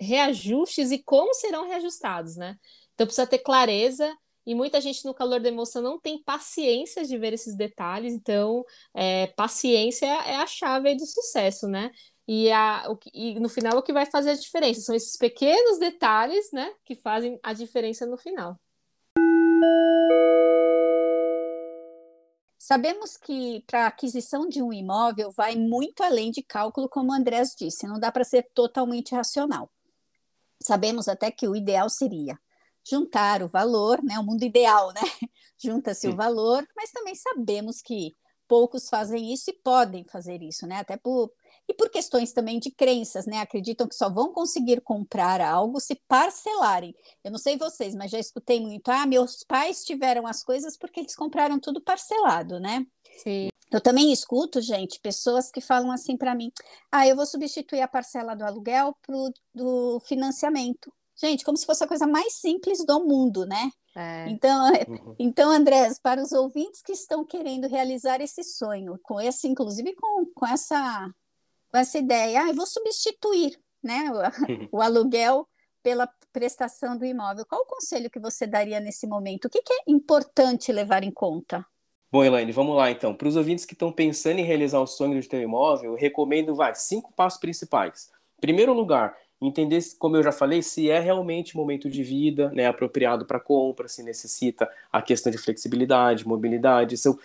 [0.00, 2.56] reajustes e como serão reajustados, né?
[2.94, 7.18] Então precisa ter clareza e muita gente no calor da emoção não tem paciência de
[7.18, 8.64] ver esses detalhes, então
[8.94, 11.90] é, paciência é a chave do sucesso, né?
[12.26, 15.78] E, a, o, e no final o que vai fazer a diferença são esses pequenos
[15.78, 18.58] detalhes, né, que fazem a diferença no final.
[22.58, 27.14] Sabemos que para a aquisição de um imóvel vai muito além de cálculo, como o
[27.14, 29.70] Andrés disse, não dá para ser totalmente racional.
[30.60, 32.38] Sabemos até que o ideal seria
[32.88, 34.18] juntar o valor, né?
[34.18, 35.00] O mundo ideal, né?
[35.56, 38.16] Junta-se o valor, mas também sabemos que
[38.48, 40.78] poucos fazem isso e podem fazer isso, né?
[40.78, 41.30] Até por,
[41.68, 43.40] e por questões também de crenças, né?
[43.40, 46.94] Acreditam que só vão conseguir comprar algo se parcelarem.
[47.22, 51.00] Eu não sei vocês, mas já escutei muito: ah, meus pais tiveram as coisas porque
[51.00, 52.86] eles compraram tudo parcelado, né?
[53.22, 53.48] Sim.
[53.70, 56.50] Eu também escuto, gente, pessoas que falam assim para mim:
[56.90, 60.90] ah, eu vou substituir a parcela do aluguel pro do financiamento.
[61.20, 63.70] Gente, como se fosse a coisa mais simples do mundo, né?
[63.94, 64.28] É.
[64.30, 65.16] Então, uhum.
[65.18, 70.24] então, Andrés, para os ouvintes que estão querendo realizar esse sonho, com esse, inclusive com,
[70.32, 71.12] com essa
[71.70, 74.18] com essa ideia, ah, eu vou substituir né, o,
[74.78, 75.46] o aluguel
[75.82, 77.46] pela prestação do imóvel.
[77.46, 79.46] Qual o conselho que você daria nesse momento?
[79.46, 81.64] O que, que é importante levar em conta?
[82.10, 83.14] Bom, Elaine, vamos lá então.
[83.14, 85.98] Para os ouvintes que estão pensando em realizar o sonho de ter um imóvel, eu
[85.98, 88.10] recomendo vai, cinco passos principais.
[88.40, 93.26] Primeiro lugar, entender, como eu já falei, se é realmente momento de vida, né, apropriado
[93.26, 97.18] para compra, se necessita a questão de flexibilidade, mobilidade, se eu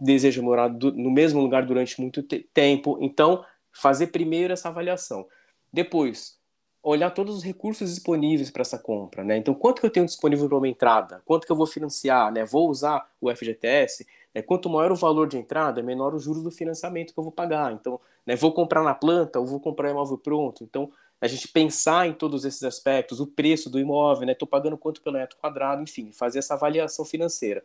[0.00, 2.98] desejo morar do, no mesmo lugar durante muito te tempo.
[3.00, 3.44] Então,
[3.80, 5.26] fazer primeiro essa avaliação.
[5.72, 6.38] Depois,
[6.82, 9.36] olhar todos os recursos disponíveis para essa compra, né?
[9.36, 11.22] Então, quanto que eu tenho disponível para uma entrada?
[11.24, 12.44] Quanto que eu vou financiar, né?
[12.44, 14.06] Vou usar o FGTS?
[14.34, 14.42] Né?
[14.42, 17.72] Quanto maior o valor de entrada, menor os juros do financiamento que eu vou pagar.
[17.72, 20.62] Então, né, vou comprar na planta ou vou comprar imóvel pronto?
[20.62, 20.90] Então,
[21.20, 24.32] a gente pensar em todos esses aspectos, o preço do imóvel, né?
[24.32, 27.62] Estou pagando quanto pelo metro quadrado, enfim, fazer essa avaliação financeira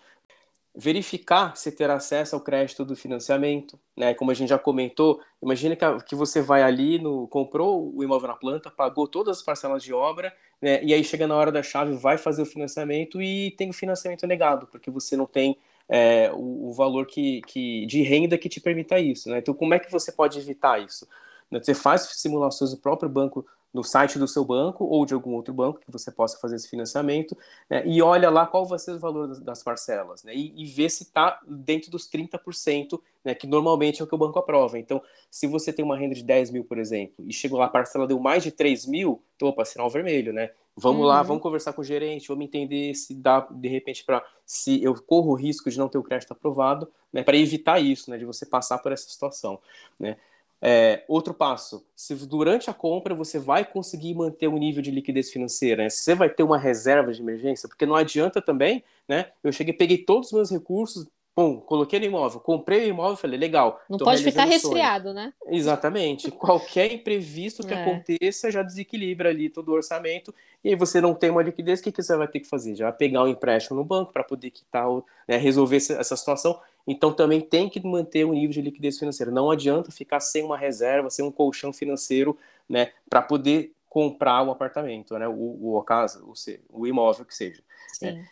[0.76, 4.14] verificar se ter acesso ao crédito do financiamento, né?
[4.14, 8.28] Como a gente já comentou, imagine que, que você vai ali no comprou o imóvel
[8.28, 10.84] na planta, pagou todas as parcelas de obra, né?
[10.84, 14.28] E aí chega na hora da chave, vai fazer o financiamento e tem o financiamento
[14.28, 15.58] negado, porque você não tem
[15.88, 19.40] é, o, o, valor que, que de renda que te permita isso, né?
[19.40, 21.08] Então como é que você pode evitar isso?
[21.52, 25.54] Você faz simulações do próprio banco no site do seu banco ou de algum outro
[25.54, 27.38] banco que você possa fazer esse financiamento
[27.70, 30.66] né, e olha lá qual vai ser o valor das, das parcelas né, e, e
[30.66, 34.80] vê se está dentro dos 30%, né, que normalmente é o que o banco aprova.
[34.80, 37.70] Então, se você tem uma renda de 10 mil, por exemplo, e chegou lá, a
[37.70, 40.52] parcela deu mais de 3 mil, então, opa, sinal vermelho, né?
[40.78, 41.08] Vamos uhum.
[41.08, 44.96] lá, vamos conversar com o gerente, vamos entender se dá, de repente, para se eu
[45.02, 48.26] corro o risco de não ter o crédito aprovado, né, para evitar isso, né, de
[48.26, 49.60] você passar por essa situação,
[50.00, 50.16] né?
[50.62, 55.30] É, outro passo, se durante a compra você vai conseguir manter um nível de liquidez
[55.30, 55.90] financeira, né?
[55.90, 59.32] você vai ter uma reserva de emergência, porque não adianta também, né?
[59.44, 63.38] Eu cheguei, peguei todos os meus recursos, Bom, coloquei no imóvel, comprei o imóvel, falei,
[63.38, 63.82] legal.
[63.90, 65.34] Não pode ficar resfriado, né?
[65.48, 66.32] Exatamente.
[66.32, 67.82] Qualquer imprevisto que é.
[67.82, 70.34] aconteça já desequilibra ali todo o orçamento.
[70.64, 72.74] E aí você não tem uma liquidez, o que, que você vai ter que fazer?
[72.76, 74.88] Já vai pegar um empréstimo no banco para poder quitar,
[75.28, 76.58] né, resolver essa situação.
[76.88, 79.32] Então também tem que manter o um nível de liquidez financeira.
[79.32, 82.38] Não adianta ficar sem uma reserva, sem um colchão financeiro,
[82.70, 86.34] né, para poder comprar o apartamento, né, o, o, casa, o,
[86.70, 87.64] o imóvel que seja.
[88.02, 88.28] Né?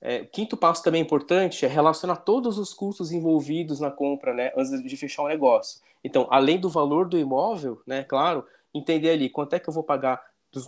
[0.00, 4.52] É, o quinto passo também importante é relacionar todos os custos envolvidos na compra, né,
[4.56, 5.80] antes de fechar o um negócio.
[6.02, 9.82] Então, além do valor do imóvel, né, claro, entender ali quanto é que eu vou
[9.82, 10.22] pagar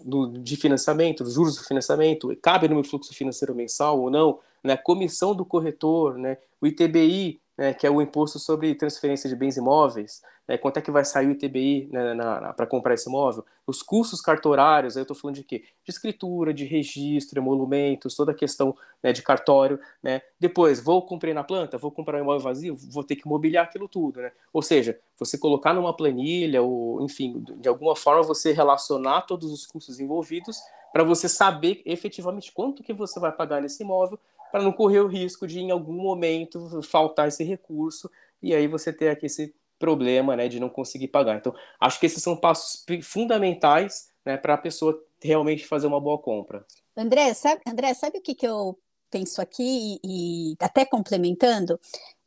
[0.04, 4.38] do, de financiamento, dos juros do financiamento, cabe no meu fluxo financeiro mensal ou não,
[4.62, 9.36] né, comissão do corretor, né, o ITBI, né, que é o imposto sobre transferência de
[9.36, 12.14] bens imóveis, né, quanto é que vai sair o ITBI né,
[12.56, 15.64] para comprar esse imóvel, os custos cartorários, aí eu estou falando de quê?
[15.84, 20.22] De escritura, de registro, emolumentos, toda a questão né, de cartório, né?
[20.38, 23.88] Depois, vou comprar na planta, vou comprar um imóvel vazio, vou ter que mobiliar aquilo
[23.88, 24.30] tudo, né?
[24.52, 29.66] Ou seja, você colocar numa planilha, ou enfim, de alguma forma você relacionar todos os
[29.66, 30.60] custos envolvidos
[30.92, 34.18] para você saber efetivamente quanto que você vai pagar nesse imóvel
[34.50, 38.10] para não correr o risco de em algum momento faltar esse recurso
[38.42, 41.36] e aí você ter aqui esse problema né, de não conseguir pagar.
[41.36, 46.18] Então, acho que esses são passos fundamentais né, para a pessoa realmente fazer uma boa
[46.18, 46.64] compra.
[46.96, 48.78] André, sabe, André, sabe o que, que eu
[49.10, 51.78] penso aqui e, e até complementando?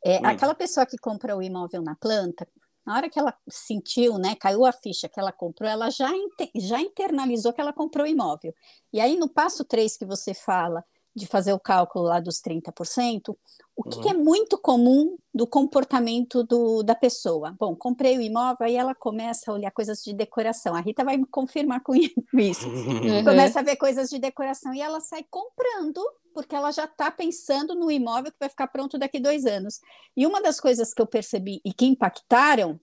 [0.04, 2.46] É, aquela pessoa que compra o imóvel na planta,
[2.86, 6.10] na hora que ela sentiu, né, caiu a ficha que ela comprou, ela já,
[6.56, 8.54] já internalizou que ela comprou o imóvel.
[8.92, 13.36] E aí, no passo 3 que você fala, de fazer o cálculo lá dos 30%,
[13.76, 14.02] o que, uhum.
[14.02, 17.56] que é muito comum do comportamento do, da pessoa?
[17.58, 20.74] Bom, comprei o imóvel, aí ela começa a olhar coisas de decoração.
[20.74, 21.94] A Rita vai me confirmar com
[22.34, 22.68] isso.
[22.68, 23.24] Uhum.
[23.24, 26.00] Começa a ver coisas de decoração e ela sai comprando,
[26.34, 29.80] porque ela já está pensando no imóvel que vai ficar pronto daqui dois anos.
[30.16, 32.78] E uma das coisas que eu percebi e que impactaram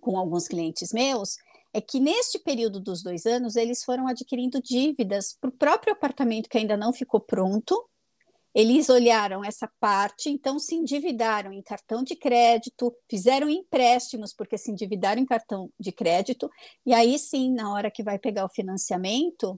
[0.00, 1.36] com alguns clientes meus
[1.72, 6.48] é que neste período dos dois anos eles foram adquirindo dívidas para o próprio apartamento
[6.48, 7.86] que ainda não ficou pronto.
[8.52, 14.72] Eles olharam essa parte, então se endividaram em cartão de crédito, fizeram empréstimos porque se
[14.72, 16.50] endividaram em cartão de crédito,
[16.84, 19.56] e aí sim, na hora que vai pegar o financiamento,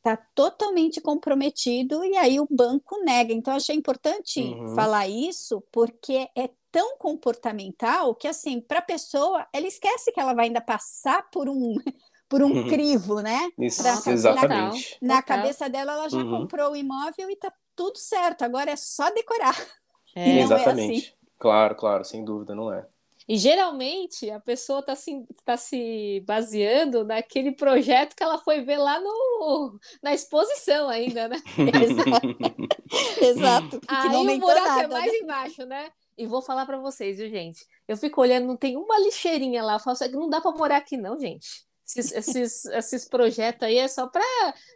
[0.00, 3.32] está totalmente comprometido e aí o banco nega.
[3.32, 4.74] Então, achei importante uhum.
[4.74, 10.34] falar isso, porque é tão comportamental que, assim, para a pessoa, ela esquece que ela
[10.34, 11.76] vai ainda passar por um.
[12.30, 12.68] Por um uhum.
[12.68, 13.50] crivo, né?
[13.58, 14.96] Isso, pra, exatamente.
[15.02, 16.42] Na, na cabeça dela, ela já uhum.
[16.42, 18.42] comprou o imóvel e tá tudo certo.
[18.42, 19.56] Agora é só decorar.
[20.14, 20.40] É.
[20.40, 20.92] Exatamente.
[20.92, 21.12] É assim.
[21.38, 22.84] Claro, claro, sem dúvida, não é.
[23.30, 28.76] E geralmente a pessoa está se, tá se baseando naquele projeto que ela foi ver
[28.76, 31.36] lá no, na exposição ainda, né?
[33.22, 33.24] Exato.
[33.24, 33.80] Exato.
[33.86, 35.18] Aí o buraco é nada, é mais né?
[35.18, 35.92] embaixo, né?
[36.20, 37.66] E vou falar para vocês, viu, gente?
[37.88, 39.76] Eu fico olhando, não tem uma lixeirinha lá.
[39.76, 41.64] Eu falo assim, não dá para morar aqui, não, gente.
[41.86, 44.22] Esses, esses, esses projetos aí é só para.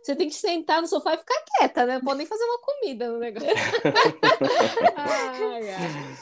[0.02, 1.96] Você tem que sentar no sofá e ficar quieta, né?
[1.96, 3.46] Não pode nem fazer uma comida no negócio.
[4.96, 6.16] ai, ai.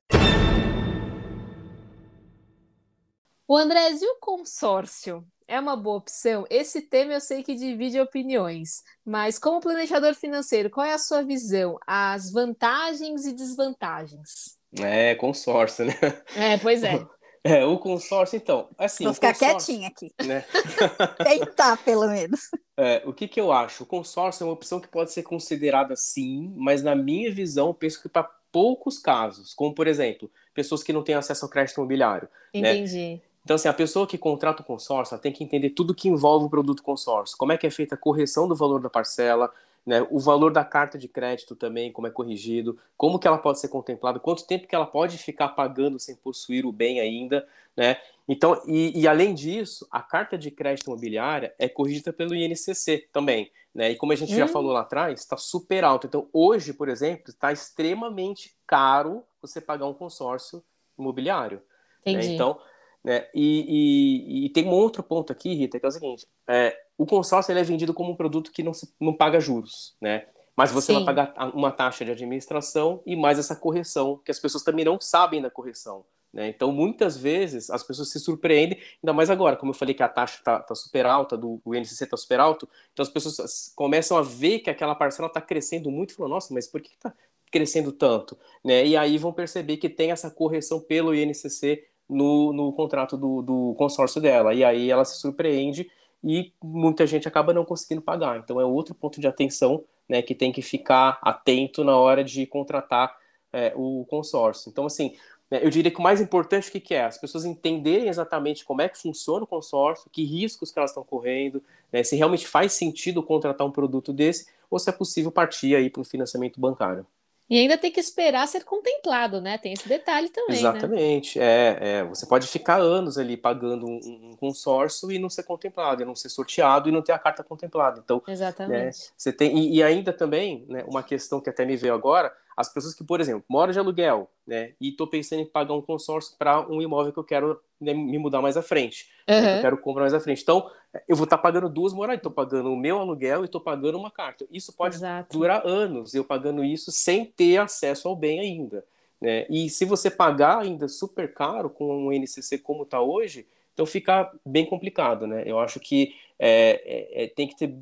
[3.47, 5.25] O Andrés, e o consórcio?
[5.47, 6.45] É uma boa opção?
[6.51, 11.23] Esse tema eu sei que divide opiniões, mas como planejador financeiro, qual é a sua
[11.23, 11.79] visão?
[11.87, 14.61] As vantagens e desvantagens?
[14.79, 15.95] É, consórcio, né?
[16.37, 17.05] É, pois é.
[17.45, 19.03] É, o consórcio, então, assim...
[19.03, 20.13] Vou ficar quietinha aqui.
[20.25, 20.45] Né?
[21.25, 22.51] Tentar, pelo menos.
[22.77, 23.83] É, o que, que eu acho?
[23.83, 27.75] O consórcio é uma opção que pode ser considerada sim, mas na minha visão, eu
[27.75, 31.79] penso que para poucos casos, como, por exemplo, pessoas que não têm acesso ao crédito
[31.79, 32.29] imobiliário.
[32.55, 32.61] Né?
[32.61, 33.15] Entendi.
[33.15, 33.21] Né?
[33.45, 36.51] Então, assim, a pessoa que contrata o consórcio, tem que entender tudo que envolve o
[36.51, 37.37] produto consórcio.
[37.37, 39.51] Como é que é feita a correção do valor da parcela,
[39.85, 43.59] né, o valor da carta de crédito também, como é corrigido, como que ela pode
[43.59, 47.97] ser contemplada, quanto tempo que ela pode ficar pagando sem possuir o bem ainda, né?
[48.29, 53.51] Então, e, e além disso, a carta de crédito imobiliária é corrigida pelo INCC também,
[53.75, 53.90] né?
[53.90, 54.37] E como a gente hum.
[54.37, 56.07] já falou lá atrás, está super alto.
[56.07, 60.62] Então, hoje, por exemplo, está extremamente caro você pagar um consórcio
[60.97, 61.61] imobiliário.
[62.07, 62.12] Né?
[62.12, 62.29] Entendi.
[62.29, 62.35] Né?
[62.35, 62.61] Então,
[63.03, 63.29] né?
[63.35, 67.07] E, e, e, tem um outro ponto aqui, Rita, que é o seguinte: é, o
[67.07, 70.27] consórcio ele é vendido como um produto que não, se, não paga juros, né?
[70.57, 71.05] Mas você Sim.
[71.05, 75.01] vai pagar uma taxa de administração e mais essa correção, que as pessoas também não
[75.01, 76.05] sabem da correção.
[76.33, 76.49] Né?
[76.49, 80.09] Então, muitas vezes, as pessoas se surpreendem, ainda mais agora, como eu falei que a
[80.09, 84.17] taxa está tá super alta, do o INCC está super alto, então as pessoas começam
[84.17, 87.13] a ver que aquela parcela está crescendo muito e falam, nossa, mas por que está
[87.51, 88.37] crescendo tanto?
[88.65, 88.87] Né?
[88.87, 93.75] E aí vão perceber que tem essa correção pelo INCC no, no contrato do, do
[93.77, 94.55] consórcio dela.
[94.55, 95.90] E aí ela se surpreende
[96.23, 98.38] e muita gente acaba não conseguindo pagar.
[98.38, 102.46] Então é outro ponto de atenção né, que tem que ficar atento na hora de
[102.46, 103.16] contratar
[103.52, 104.70] é, o consórcio.
[104.70, 105.16] Então, assim,
[105.50, 107.04] né, eu diria que o mais importante o que, que é?
[107.04, 111.04] As pessoas entenderem exatamente como é que funciona o consórcio, que riscos que elas estão
[111.04, 111.62] correndo,
[111.92, 115.90] né, se realmente faz sentido contratar um produto desse, ou se é possível partir aí
[115.90, 117.06] para o financiamento bancário.
[117.51, 119.59] E ainda tem que esperar ser contemplado, né?
[119.59, 120.63] Tem esse detalhe também.
[120.63, 120.71] Né?
[120.71, 121.38] Exatamente.
[121.38, 121.45] Né?
[121.45, 126.03] É, é, você pode ficar anos ali pagando um, um, consórcio e não ser contemplado,
[126.03, 128.01] e não ser sorteado e não ter a carta contemplada.
[128.03, 128.85] Então, Exatamente.
[128.85, 132.33] Né, você tem e, e, ainda também, né, uma questão que até me veio agora,
[132.57, 135.83] as pessoas que, por exemplo, moram de aluguel, né, e estou pensando em pagar um
[135.83, 139.40] consórcio para um imóvel que eu quero né, me mudar mais à frente, uhum.
[139.40, 140.43] né, que eu quero comprar mais à frente.
[140.43, 140.71] Então,
[141.09, 143.99] eu vou estar tá pagando duas moradas, estou pagando o meu aluguel e estou pagando
[143.99, 144.47] uma carta.
[144.51, 145.37] Isso pode Exato.
[145.37, 148.85] durar anos, eu pagando isso sem ter acesso ao bem ainda.
[149.21, 149.47] Né?
[149.49, 154.31] E se você pagar ainda super caro com um NCC como está hoje, então fica
[154.45, 155.45] bem complicado, né?
[155.47, 157.75] Eu acho que é, é, é tem que ter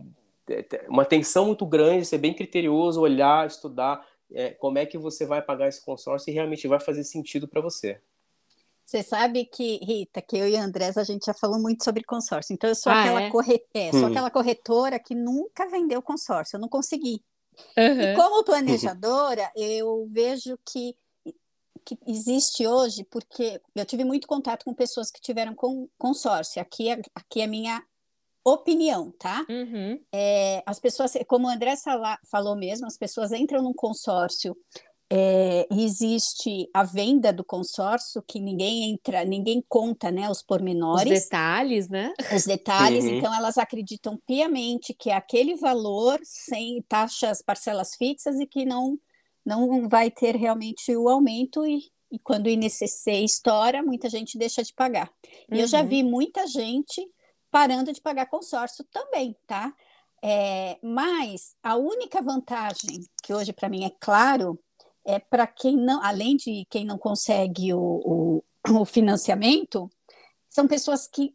[0.49, 5.25] é, uma atenção muito grande, ser bem criterioso, olhar, estudar é, como é que você
[5.25, 8.01] vai pagar esse consórcio e realmente vai fazer sentido para você.
[8.91, 12.03] Você sabe que, Rita, que eu e a Andrés, a gente já falou muito sobre
[12.03, 12.53] consórcio.
[12.53, 13.31] Então, eu sou, ah, aquela, é?
[13.31, 13.65] Corre...
[13.73, 14.07] É, sou hum.
[14.07, 17.23] aquela corretora que nunca vendeu consórcio, eu não consegui.
[17.79, 18.01] Uhum.
[18.01, 20.97] E como planejadora, eu vejo que,
[21.85, 26.61] que existe hoje, porque eu tive muito contato com pessoas que tiveram com, consórcio.
[26.61, 27.81] Aqui, é, aqui é minha
[28.45, 29.47] opinião, tá?
[29.49, 30.01] Uhum.
[30.13, 31.75] É, as pessoas, como o André
[32.29, 34.57] falou mesmo, as pessoas entram num consórcio
[35.13, 41.13] é, existe a venda do consórcio que ninguém entra, ninguém conta, né, os pormenores.
[41.13, 42.15] Os detalhes, né?
[42.33, 43.17] Os detalhes, uhum.
[43.17, 48.99] então elas acreditam piamente que é aquele valor sem taxas, parcelas fixas e que não
[49.45, 54.63] não vai ter realmente o aumento e, e quando o INCC estoura, muita gente deixa
[54.63, 55.11] de pagar.
[55.51, 55.89] E eu já uhum.
[55.89, 57.05] vi muita gente
[57.51, 59.75] parando de pagar consórcio também, tá?
[60.23, 64.61] É, mas a única vantagem que hoje para mim é claro
[65.05, 68.45] é para quem não, além de quem não consegue o, o,
[68.81, 69.91] o financiamento,
[70.49, 71.35] são pessoas que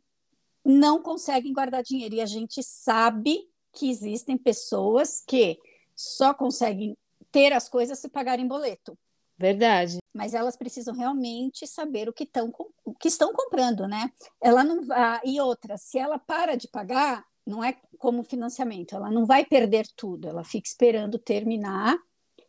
[0.64, 2.16] não conseguem guardar dinheiro.
[2.16, 5.60] E a gente sabe que existem pessoas que
[5.96, 6.98] só conseguem
[7.32, 8.98] ter as coisas se pagarem boleto.
[9.38, 9.98] Verdade.
[10.14, 12.54] Mas elas precisam realmente saber o que, tão,
[12.86, 14.10] o que estão comprando, né?
[14.42, 15.20] Ela não vai.
[15.26, 19.86] E outra, se ela para de pagar, não é como financiamento, ela não vai perder
[19.96, 21.96] tudo, ela fica esperando terminar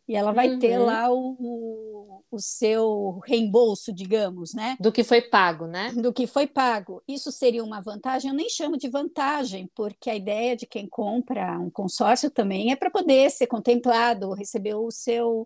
[0.07, 0.59] e ela vai uhum.
[0.59, 4.77] ter lá o, o, o, seu reembolso, digamos, né?
[4.79, 5.91] Do que foi pago, né?
[5.91, 7.03] Do que foi pago.
[7.05, 8.31] Isso seria uma vantagem?
[8.31, 12.75] Eu nem chamo de vantagem, porque a ideia de quem compra um consórcio também é
[12.75, 15.45] para poder ser contemplado, receber o seu,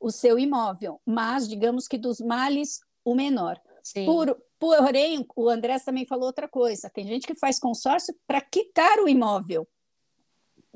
[0.00, 0.98] o seu imóvel.
[1.04, 3.60] Mas, digamos que dos males, o menor.
[3.82, 4.06] Sim.
[4.06, 8.98] Por, porém, o André também falou outra coisa: tem gente que faz consórcio para quitar
[8.98, 9.68] o imóvel.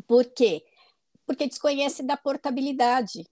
[0.07, 0.63] Por quê?
[1.27, 3.29] Porque desconhece da portabilidade.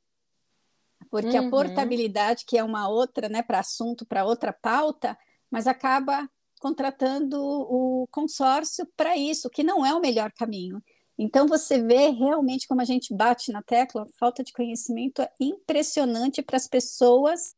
[1.11, 1.49] Porque uhum.
[1.49, 5.17] a portabilidade, que é uma outra, né, para assunto, para outra pauta,
[5.51, 6.29] mas acaba
[6.61, 10.83] contratando o consórcio para isso, que não é o melhor caminho.
[11.19, 16.41] Então você vê realmente como a gente bate na tecla, falta de conhecimento é impressionante
[16.41, 17.55] para as pessoas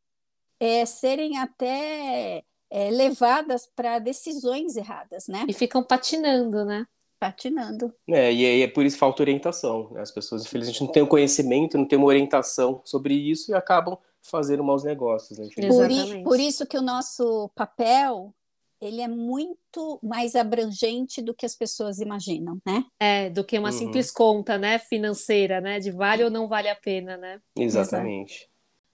[0.59, 5.45] é, serem até é, levadas para decisões erradas, né?
[5.47, 6.85] E ficam patinando, né?
[7.25, 7.93] Patinando.
[8.07, 9.89] É, e é por isso falta orientação.
[9.91, 10.01] Né?
[10.01, 13.97] As pessoas, infelizmente, não têm o conhecimento, não têm uma orientação sobre isso e acabam
[14.21, 15.37] fazendo maus negócios.
[15.37, 15.47] Né?
[15.55, 18.33] Por, por, isso que o nosso papel
[18.81, 22.85] ele é muito mais abrangente do que as pessoas imaginam, né?
[22.99, 23.77] É, do que uma uhum.
[23.77, 27.39] simples conta, né, financeira, né, de vale ou não vale a pena, né?
[27.57, 28.49] Exatamente.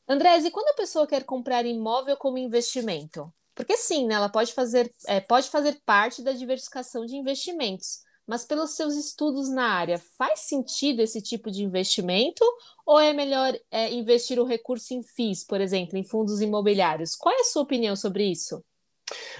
[0.07, 3.33] Andrés, e quando a pessoa quer comprar imóvel como investimento?
[3.55, 8.45] Porque sim, né, ela pode fazer, é, pode fazer parte da diversificação de investimentos mas
[8.45, 12.43] pelos seus estudos na área, faz sentido esse tipo de investimento?
[12.85, 17.15] Ou é melhor é, investir o recurso em FIIs, por exemplo, em fundos imobiliários?
[17.15, 18.63] Qual é a sua opinião sobre isso?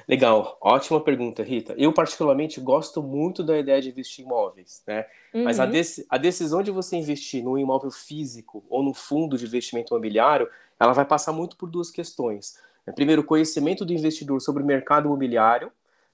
[0.08, 1.74] Legal, ótima pergunta, Rita.
[1.78, 5.06] Eu, particularmente, gosto muito da ideia de investir em imóveis, né?
[5.34, 5.44] Uhum.
[5.44, 5.72] Mas a, uhum.
[6.10, 10.94] a, decisão de você investir num imóvel físico ou num fundo de investimento imobiliário, ela
[10.94, 12.58] vai passar muito por duas questões.
[12.96, 15.72] Primeiro, conhecimento do investidor sobre o mercado imobiliário,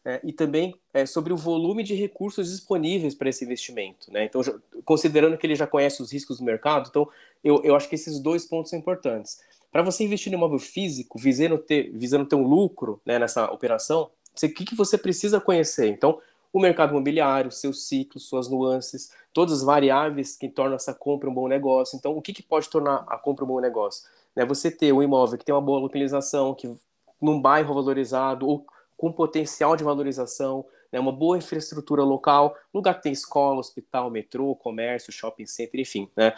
[0.08, 4.10] é, e também é, sobre o volume de recursos disponíveis para esse investimento.
[4.10, 4.24] Né?
[4.24, 4.42] Então,
[4.86, 7.10] considerando que ele já conhece os riscos do mercado, então
[7.44, 9.42] eu, eu acho que esses dois pontos são importantes.
[9.70, 14.10] Para você investir no imóvel físico, visando ter, visando ter um lucro né, nessa operação,
[14.42, 15.88] o que, que você precisa conhecer?
[15.88, 16.22] Então,
[16.54, 21.34] o mercado imobiliário, seus ciclos, suas nuances, todas as variáveis que tornam essa compra um
[21.34, 21.98] bom negócio.
[21.98, 24.08] Então, o que, que pode tornar a compra um bom negócio?
[24.34, 26.74] Né, você ter um imóvel que tem uma boa localização, que
[27.22, 28.66] num bairro valorizado, ou
[28.98, 34.56] com potencial de valorização, né, uma boa infraestrutura local, lugar que tem escola, hospital, metrô,
[34.56, 36.34] comércio, shopping center, enfim, né?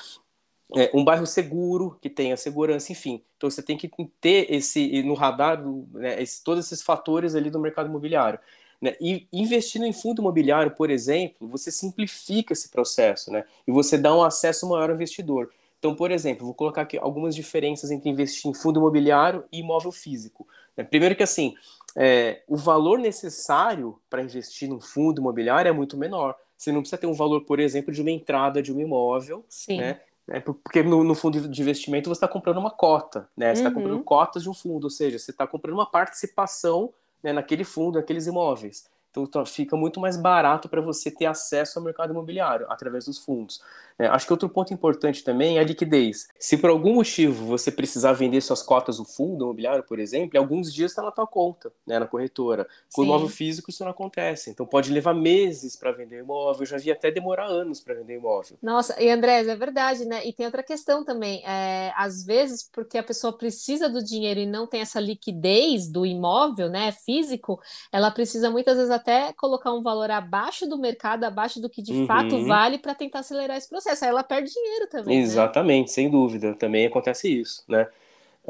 [0.76, 3.24] é, um bairro seguro, que tenha segurança, enfim.
[3.38, 3.90] Então você tem que
[4.22, 8.40] ter esse no radar né, esse, todos esses fatores ali do mercado imobiliário.
[8.82, 8.96] Né?
[9.02, 13.44] E investindo em fundo imobiliário, por exemplo, você simplifica esse processo, né?
[13.68, 15.50] E você dá um acesso maior ao investidor.
[15.80, 19.92] Então, por exemplo, vou colocar aqui algumas diferenças entre investir em fundo imobiliário e imóvel
[19.92, 20.48] físico.
[20.78, 20.84] Né?
[20.84, 21.56] Primeiro que assim,
[21.96, 26.36] é, o valor necessário para investir num fundo imobiliário é muito menor.
[26.58, 29.78] Você não precisa ter um valor, por exemplo, de uma entrada de um imóvel, Sim.
[29.78, 30.02] né?
[30.32, 33.56] É porque no, no, fundo de investimento você está comprando uma cota, né?
[33.56, 33.76] Você está uhum.
[33.76, 37.98] comprando cotas de um fundo, ou seja, você está comprando uma participação né, naquele fundo,
[37.98, 38.88] naqueles imóveis.
[39.12, 43.62] Então fica muito mais barato para você ter acesso ao mercado imobiliário através dos fundos.
[44.00, 46.30] É, acho que outro ponto importante também é a liquidez.
[46.40, 50.74] Se por algum motivo você precisar vender suas cotas do fundo imobiliário, por exemplo, alguns
[50.74, 52.66] dias está na tua conta, né, na corretora.
[52.94, 54.50] Com o imóvel físico isso não acontece.
[54.50, 56.62] Então pode levar meses para vender imóvel.
[56.62, 58.58] Eu já vi até demorar anos para vender imóvel.
[58.62, 60.26] Nossa, e André, é verdade, né?
[60.26, 61.44] E tem outra questão também.
[61.46, 66.06] É, às vezes, porque a pessoa precisa do dinheiro e não tem essa liquidez do
[66.06, 67.60] imóvel, né, físico,
[67.92, 71.94] ela precisa muitas vezes até colocar um valor abaixo do mercado, abaixo do que de
[71.94, 72.08] uhum.
[72.08, 75.18] fato vale para tentar acelerar esse processo aí ela perde dinheiro também.
[75.18, 75.24] Né?
[75.24, 75.94] Exatamente, né?
[75.94, 77.88] sem dúvida, também acontece isso, né?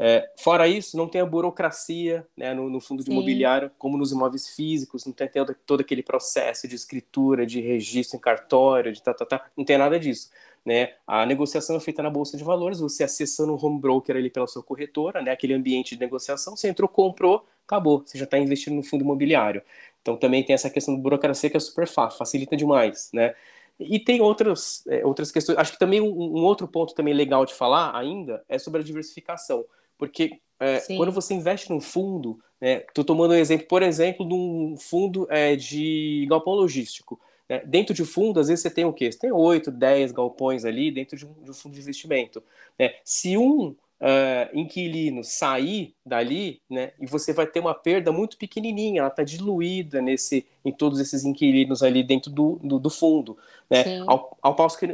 [0.02, 4.12] É, fora isso, não tem a burocracia né, no, no fundo de imobiliário, como nos
[4.12, 9.02] imóveis físicos, não tem todo, todo, aquele processo de escritura, de registro em cartório, de
[9.02, 10.30] tá, tá, tá, não tem nada disso.
[10.64, 10.94] Né?
[11.06, 14.46] A negociação é feita na Bolsa de Valores, você acessando o home broker ali pela
[14.46, 18.76] sua corretora, né, aquele ambiente de negociação, você entrou, comprou, acabou, você já está investindo
[18.76, 19.62] no fundo imobiliário.
[20.02, 23.34] Então também tem essa questão da burocracia que é super fácil, facilita demais, né?
[23.78, 25.58] E tem outras, é, outras questões.
[25.58, 28.84] Acho que também um, um, outro ponto também legal de falar ainda é sobre a
[28.84, 29.64] diversificação.
[29.96, 34.34] Porque é, quando você investe num fundo, né, tô tomando um exemplo, por exemplo, de
[34.34, 37.18] um fundo é, de galpão logístico.
[37.48, 37.62] Né?
[37.64, 39.10] Dentro de fundo, às vezes você tem o quê?
[39.10, 42.42] Você tem 8, 10 galpões ali dentro de um, de um fundo de investimento.
[42.78, 42.94] Né?
[43.02, 49.00] Se um uh, inquilino sair dali, né, e você vai ter uma perda muito pequenininha,
[49.00, 53.36] ela está diluída nesse, em todos esses inquilinos ali dentro do, do, do fundo,
[53.68, 54.86] né, ao, ao, passo que,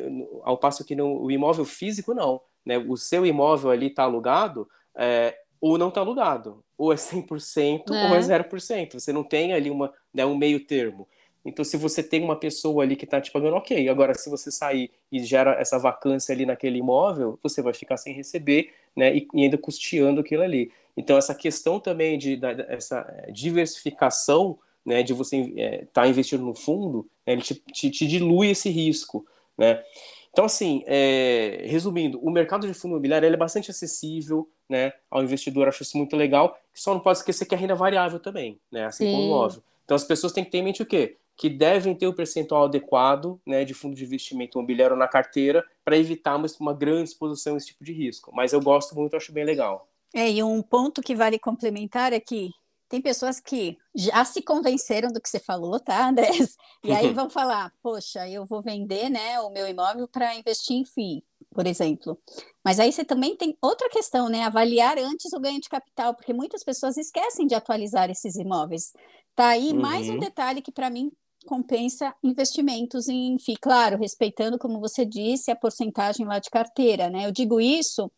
[0.43, 4.69] ao passo que no o imóvel físico não, né, o seu imóvel ali está alugado,
[4.97, 8.09] é, ou não está alugado, ou é 100% é.
[8.09, 11.09] ou é 0%, você não tem ali uma, né, um meio termo.
[11.47, 13.89] Então, se você tem uma pessoa ali que está te pagando, ok.
[13.89, 18.13] Agora, se você sair e gera essa vacância ali naquele imóvel, você vai ficar sem
[18.13, 19.17] receber, né?
[19.17, 20.73] E, e ainda custeando aquilo ali.
[20.97, 25.03] Então, essa questão também de da, essa eh, diversificação, né?
[25.03, 28.71] De você estar é, tá investindo no fundo, né, ele te, te, te, dilui esse
[28.71, 29.27] risco,
[29.59, 29.83] né?
[30.31, 34.93] Então, assim, é, resumindo, o mercado de fundo imobiliário é bastante acessível, né?
[35.11, 36.59] Ao investidor, acho isso muito legal.
[36.75, 38.85] Só não pode esquecer que é renda variável também, né?
[38.85, 39.13] Assim Sim.
[39.13, 39.63] como o imóvel.
[39.85, 41.17] Então, as pessoas têm que ter em mente o quê?
[41.37, 45.99] Que devem ter o percentual adequado né, de fundo de investimento imobiliário na carteira para
[45.99, 48.33] evitar uma, uma grande exposição a esse tipo de risco.
[48.35, 49.89] Mas eu gosto muito, acho bem legal.
[50.15, 52.51] É, e um ponto que vale complementar é que
[52.89, 56.57] tem pessoas que já se convenceram do que você falou, tá, Andrés?
[56.85, 60.85] E aí vão falar, poxa, eu vou vender né, o meu imóvel para investir em
[60.85, 62.17] FII, por exemplo.
[62.65, 64.45] Mas aí você também tem outra questão, né?
[64.45, 68.93] Avaliar antes o ganho de capital, porque muitas pessoas esquecem de atualizar esses imóveis.
[69.35, 69.81] Tá aí uhum.
[69.81, 70.21] mais um uhum.
[70.21, 71.11] detalhe que para mim
[71.47, 77.27] compensa investimentos em FII, claro, respeitando, como você disse, a porcentagem lá de carteira, né?
[77.27, 78.11] Eu digo isso,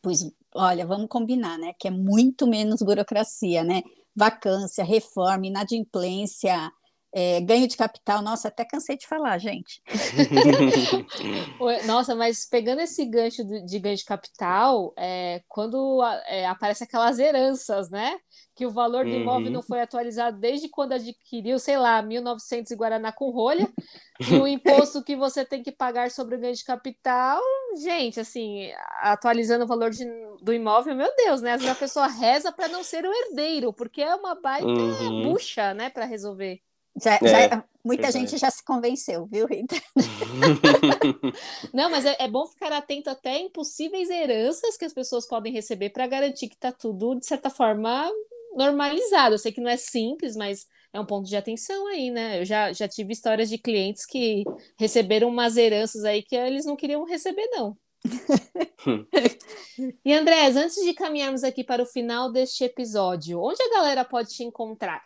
[0.00, 1.72] pois, olha, vamos combinar, né?
[1.78, 3.82] Que é muito menos burocracia, né?
[4.14, 6.70] Vacância, reforma, inadimplência,
[7.14, 9.82] é, ganho de capital, nossa, até cansei de falar, gente.
[11.84, 17.18] nossa, mas pegando esse gancho de, de ganho de capital, é, quando é, aparece aquelas
[17.18, 18.16] heranças, né?
[18.54, 19.20] Que o valor do uhum.
[19.20, 23.70] imóvel não foi atualizado desde quando adquiriu, sei lá, 1900 e Guaraná com rolha,
[24.18, 27.42] e o imposto que você tem que pagar sobre o ganho de capital,
[27.82, 30.04] gente, assim, atualizando o valor de,
[30.40, 31.52] do imóvel, meu Deus, né?
[31.52, 35.24] Às vezes a pessoa reza para não ser o herdeiro, porque é uma baita uhum.
[35.24, 36.62] bucha, né, para resolver.
[37.00, 39.76] Já, é, já, muita gente já se convenceu, viu, Rita?
[41.72, 45.52] Não, mas é, é, bom ficar atento até em possíveis heranças que as pessoas podem
[45.52, 48.10] receber para garantir que está tudo, de certa forma,
[48.54, 49.34] normalizado.
[49.34, 52.40] Eu sei que não é simples, mas é um ponto de atenção aí, né?
[52.40, 54.44] Eu já, já tive histórias de clientes que
[54.78, 57.76] receberam umas heranças aí que eles não queriam receber, não.
[60.04, 64.30] e Andrés, antes de caminharmos aqui para o final deste episódio, onde a galera pode
[64.30, 65.02] te encontrar?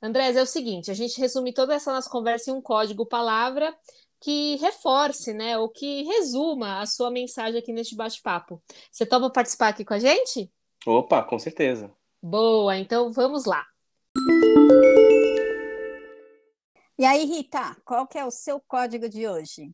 [0.02, 3.74] Andrés, é o seguinte, a gente resume toda essa nossa conversa em um código palavra
[4.20, 8.62] que reforce, né, ou que resuma a sua mensagem aqui neste bate-papo.
[8.90, 10.50] Você topa participar aqui com a gente?
[10.86, 11.92] Opa, com certeza.
[12.22, 13.66] Boa, então vamos lá.
[16.98, 19.72] E aí, Rita, qual que é o seu código de hoje?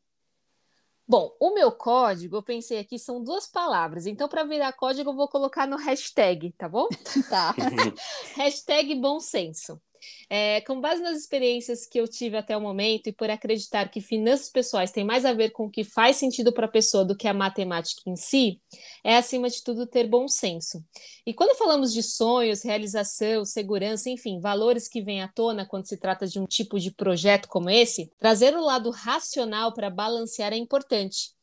[1.05, 4.05] Bom, o meu código, eu pensei aqui, são duas palavras.
[4.05, 6.87] Então, para virar código, eu vou colocar no hashtag, tá bom?
[7.29, 7.53] Tá.
[8.37, 9.81] hashtag bom senso.
[10.29, 14.01] É, com base nas experiências que eu tive até o momento e por acreditar que
[14.01, 17.15] finanças pessoais têm mais a ver com o que faz sentido para a pessoa do
[17.15, 18.61] que a matemática em si,
[19.03, 20.83] é acima de tudo ter bom senso.
[21.25, 25.97] E quando falamos de sonhos, realização, segurança, enfim, valores que vêm à tona quando se
[25.97, 30.57] trata de um tipo de projeto como esse, trazer o lado racional para balancear é
[30.57, 31.33] importante.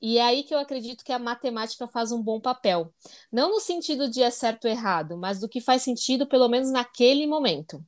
[0.00, 2.92] E é aí que eu acredito que a matemática faz um bom papel.
[3.32, 6.70] Não no sentido de é certo ou errado, mas do que faz sentido, pelo menos
[6.70, 7.82] naquele momento.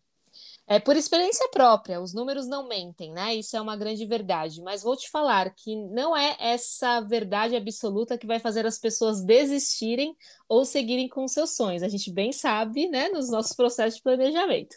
[0.69, 3.37] É por experiência própria, os números não mentem, né?
[3.37, 4.61] Isso é uma grande verdade.
[4.63, 9.23] Mas vou te falar que não é essa verdade absoluta que vai fazer as pessoas
[9.23, 10.17] desistirem
[10.49, 11.85] ou seguirem com seus sonhos.
[11.85, 14.75] A gente bem sabe, né, nos nossos processos de planejamento.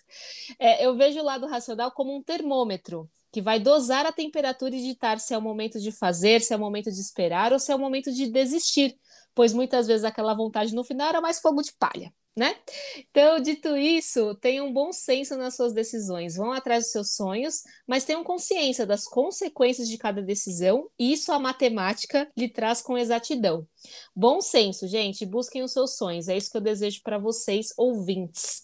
[0.59, 4.83] É, eu vejo o lado racional como um termômetro que vai dosar a temperatura e
[4.83, 7.71] ditar se é o momento de fazer, se é o momento de esperar ou se
[7.71, 8.95] é o momento de desistir,
[9.33, 12.55] pois muitas vezes aquela vontade no final era mais fogo de palha né?
[12.97, 18.05] Então, dito isso, tenham bom senso nas suas decisões, vão atrás dos seus sonhos, mas
[18.05, 23.67] tenham consciência das consequências de cada decisão, e isso a matemática lhe traz com exatidão.
[24.15, 28.63] Bom senso, gente, busquem os seus sonhos, é isso que eu desejo para vocês, ouvintes.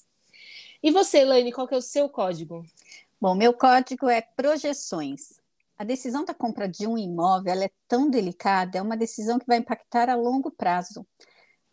[0.82, 2.66] E você, Elaine, qual é o seu código?
[3.20, 5.34] Bom, meu código é projeções.
[5.78, 9.58] A decisão da compra de um imóvel é tão delicada, é uma decisão que vai
[9.58, 11.06] impactar a longo prazo.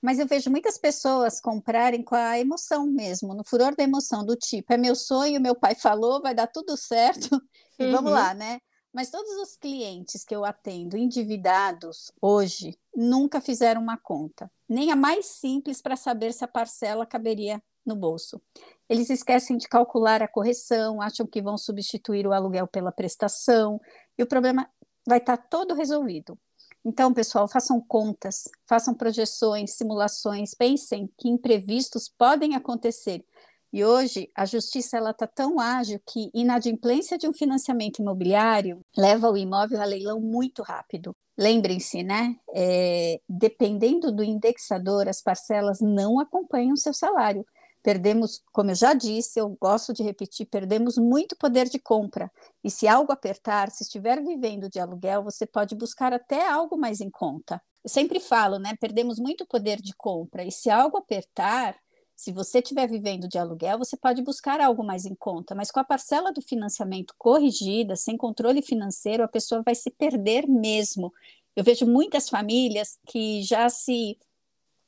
[0.03, 4.35] Mas eu vejo muitas pessoas comprarem com a emoção mesmo, no furor da emoção, do
[4.35, 7.29] tipo, é meu sonho, meu pai falou, vai dar tudo certo,
[7.79, 7.93] e uhum.
[7.93, 8.59] vamos lá, né?
[8.93, 14.97] Mas todos os clientes que eu atendo endividados hoje nunca fizeram uma conta, nem a
[14.97, 18.43] mais simples para saber se a parcela caberia no bolso.
[18.89, 23.81] Eles esquecem de calcular a correção, acham que vão substituir o aluguel pela prestação,
[24.19, 24.69] e o problema
[25.07, 26.39] vai estar tá todo resolvido.
[26.85, 33.25] Então, pessoal, façam contas, façam projeções, simulações, pensem que imprevistos podem acontecer.
[33.73, 39.31] E hoje a justiça ela está tão ágil que inadimplência de um financiamento imobiliário leva
[39.31, 41.17] o imóvel a leilão muito rápido.
[41.39, 42.37] Lembrem-se, né?
[42.55, 47.47] É, dependendo do indexador, as parcelas não acompanham seu salário
[47.83, 52.31] perdemos, como eu já disse, eu gosto de repetir, perdemos muito poder de compra.
[52.63, 57.01] E se algo apertar, se estiver vivendo de aluguel, você pode buscar até algo mais
[57.01, 57.61] em conta.
[57.85, 58.75] Eu sempre falo, né?
[58.81, 60.45] Perdemos muito poder de compra.
[60.45, 61.77] E se algo apertar,
[62.15, 65.81] se você estiver vivendo de aluguel, você pode buscar algo mais em conta, mas com
[65.81, 71.13] a parcela do financiamento corrigida, sem controle financeiro, a pessoa vai se perder mesmo.
[71.57, 74.17] Eu vejo muitas famílias que já se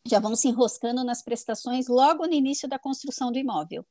[0.06, 3.84] já vão se enroscando nas prestações logo no início da construção do imóvel.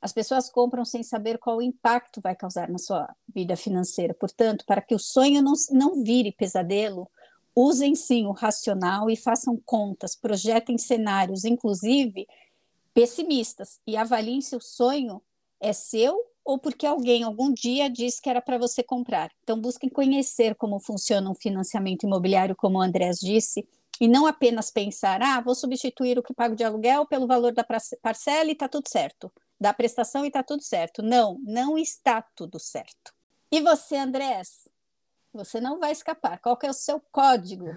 [0.00, 4.14] As pessoas compram sem saber qual o impacto vai causar na sua vida financeira.
[4.14, 7.10] Portanto, para que o sonho não, não vire pesadelo,
[7.54, 12.26] usem sim o racional e façam contas, projetem cenários, inclusive
[12.94, 15.20] pessimistas, e avaliem se o sonho
[15.60, 19.30] é seu ou porque alguém algum dia disse que era para você comprar.
[19.42, 23.68] Então, busquem conhecer como funciona um financiamento imobiliário, como o Andrés disse,
[24.00, 27.64] e não apenas pensar, ah, vou substituir o que pago de aluguel pelo valor da
[28.02, 31.02] parcela e está tudo certo, da prestação e está tudo certo.
[31.02, 33.12] Não, não está tudo certo.
[33.50, 34.68] E você, Andrés?
[35.32, 36.38] Você não vai escapar.
[36.38, 37.70] Qual é o seu código?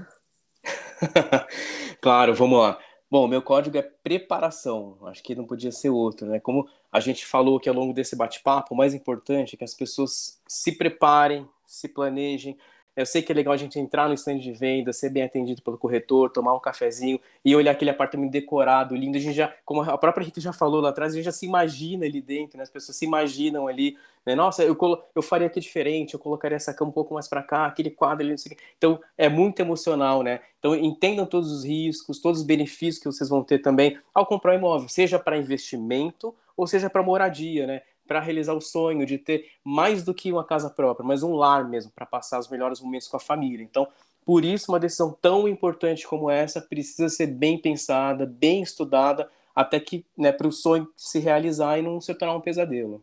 [2.02, 2.80] claro, vamos lá.
[3.10, 4.98] Bom, meu código é preparação.
[5.04, 6.40] Acho que não podia ser outro, né?
[6.40, 9.74] Como a gente falou aqui ao longo desse bate-papo, o mais importante é que as
[9.74, 12.58] pessoas se preparem, se planejem,
[12.96, 15.62] eu sei que é legal a gente entrar no stand de venda, ser bem atendido
[15.62, 19.18] pelo corretor, tomar um cafezinho e olhar aquele apartamento decorado, lindo.
[19.18, 21.46] A gente já, como a própria Rita já falou lá atrás, a gente já se
[21.46, 22.64] imagina ali dentro, né?
[22.64, 24.36] As pessoas se imaginam ali, né?
[24.36, 24.78] Nossa, eu,
[25.16, 28.24] eu faria aqui diferente, eu colocaria essa cama um pouco mais para cá, aquele quadro
[28.24, 28.64] ali, não sei o quê.
[28.78, 30.42] Então, é muito emocional, né?
[30.60, 34.54] Então, entendam todos os riscos, todos os benefícios que vocês vão ter também ao comprar
[34.54, 37.82] um imóvel, seja para investimento ou seja para moradia, né?
[38.12, 41.70] Para realizar o sonho de ter mais do que uma casa própria, mas um lar
[41.70, 43.64] mesmo, para passar os melhores momentos com a família.
[43.64, 43.88] Então,
[44.26, 49.80] Por isso, uma decisão tão importante como essa precisa ser bem pensada, bem estudada, até
[49.80, 53.02] que né, para o sonho se realizar e não se tornar um pesadelo.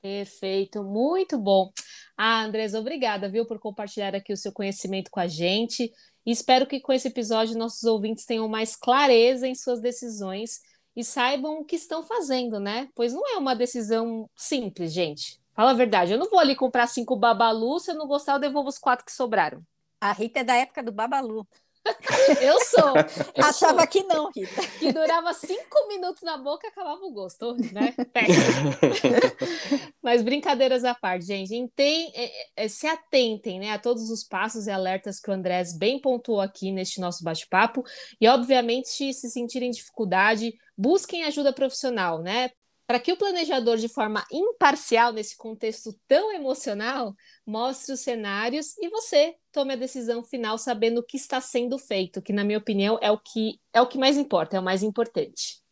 [0.00, 1.70] Perfeito, muito bom.
[2.16, 5.92] Ah, Andrés, obrigada, viu, por compartilhar aqui o seu conhecimento com a gente.
[6.24, 10.62] Espero que com esse episódio nossos ouvintes tenham mais clareza em suas decisões
[10.96, 12.88] e saibam o que estão fazendo, né?
[12.94, 15.40] Pois não é uma decisão simples, gente.
[15.52, 18.40] Fala a verdade, eu não vou ali comprar cinco babalu, se eu não gostar, eu
[18.40, 19.64] devolvo os quatro que sobraram.
[20.00, 21.46] A Rita é da época do babalu.
[22.40, 22.94] Eu sou.
[23.34, 23.86] Eu Achava sou.
[23.86, 24.66] que não, Rita.
[24.78, 27.94] Que durava cinco minutos na boca e acabava o gosto, né?
[30.02, 31.70] Mas brincadeiras à parte, gente.
[31.74, 35.76] Tem, é, é, se atentem né, a todos os passos e alertas que o Andrés
[35.76, 37.84] bem pontuou aqui neste nosso bate-papo.
[38.20, 42.50] E, obviamente, se sentirem dificuldade, busquem ajuda profissional, né?
[42.86, 47.14] Para que o planejador, de forma imparcial nesse contexto tão emocional,
[47.46, 52.20] mostre os cenários e você tome a decisão final sabendo o que está sendo feito,
[52.20, 54.82] que na minha opinião é o que é o que mais importa, é o mais
[54.82, 55.62] importante.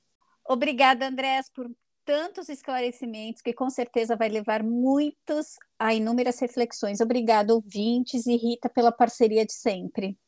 [0.48, 1.70] Obrigada, Andrés, por
[2.04, 7.00] tantos esclarecimentos que com certeza vai levar muitos a inúmeras reflexões.
[7.00, 10.18] Obrigada, ouvintes e Rita pela parceria de sempre.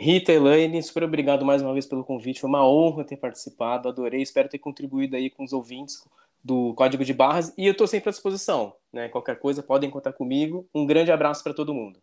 [0.00, 2.40] Rita, Elaine, super obrigado mais uma vez pelo convite.
[2.40, 4.22] Foi uma honra ter participado, adorei.
[4.22, 6.04] Espero ter contribuído aí com os ouvintes
[6.42, 8.74] do Código de Barras e eu estou sempre à disposição.
[8.92, 9.08] Né?
[9.08, 10.68] Qualquer coisa, podem contar comigo.
[10.72, 12.00] Um grande abraço para todo mundo.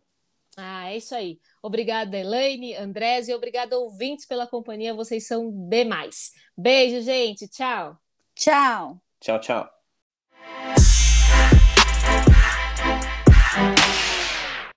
[0.58, 1.38] Ah, é isso aí.
[1.62, 4.94] Obrigada, Elaine, Andrés, e obrigada, ouvintes, pela companhia.
[4.94, 6.32] Vocês são demais.
[6.56, 7.48] Beijo, gente.
[7.48, 7.98] Tchau.
[8.34, 9.00] Tchau.
[9.20, 9.70] Tchau, tchau.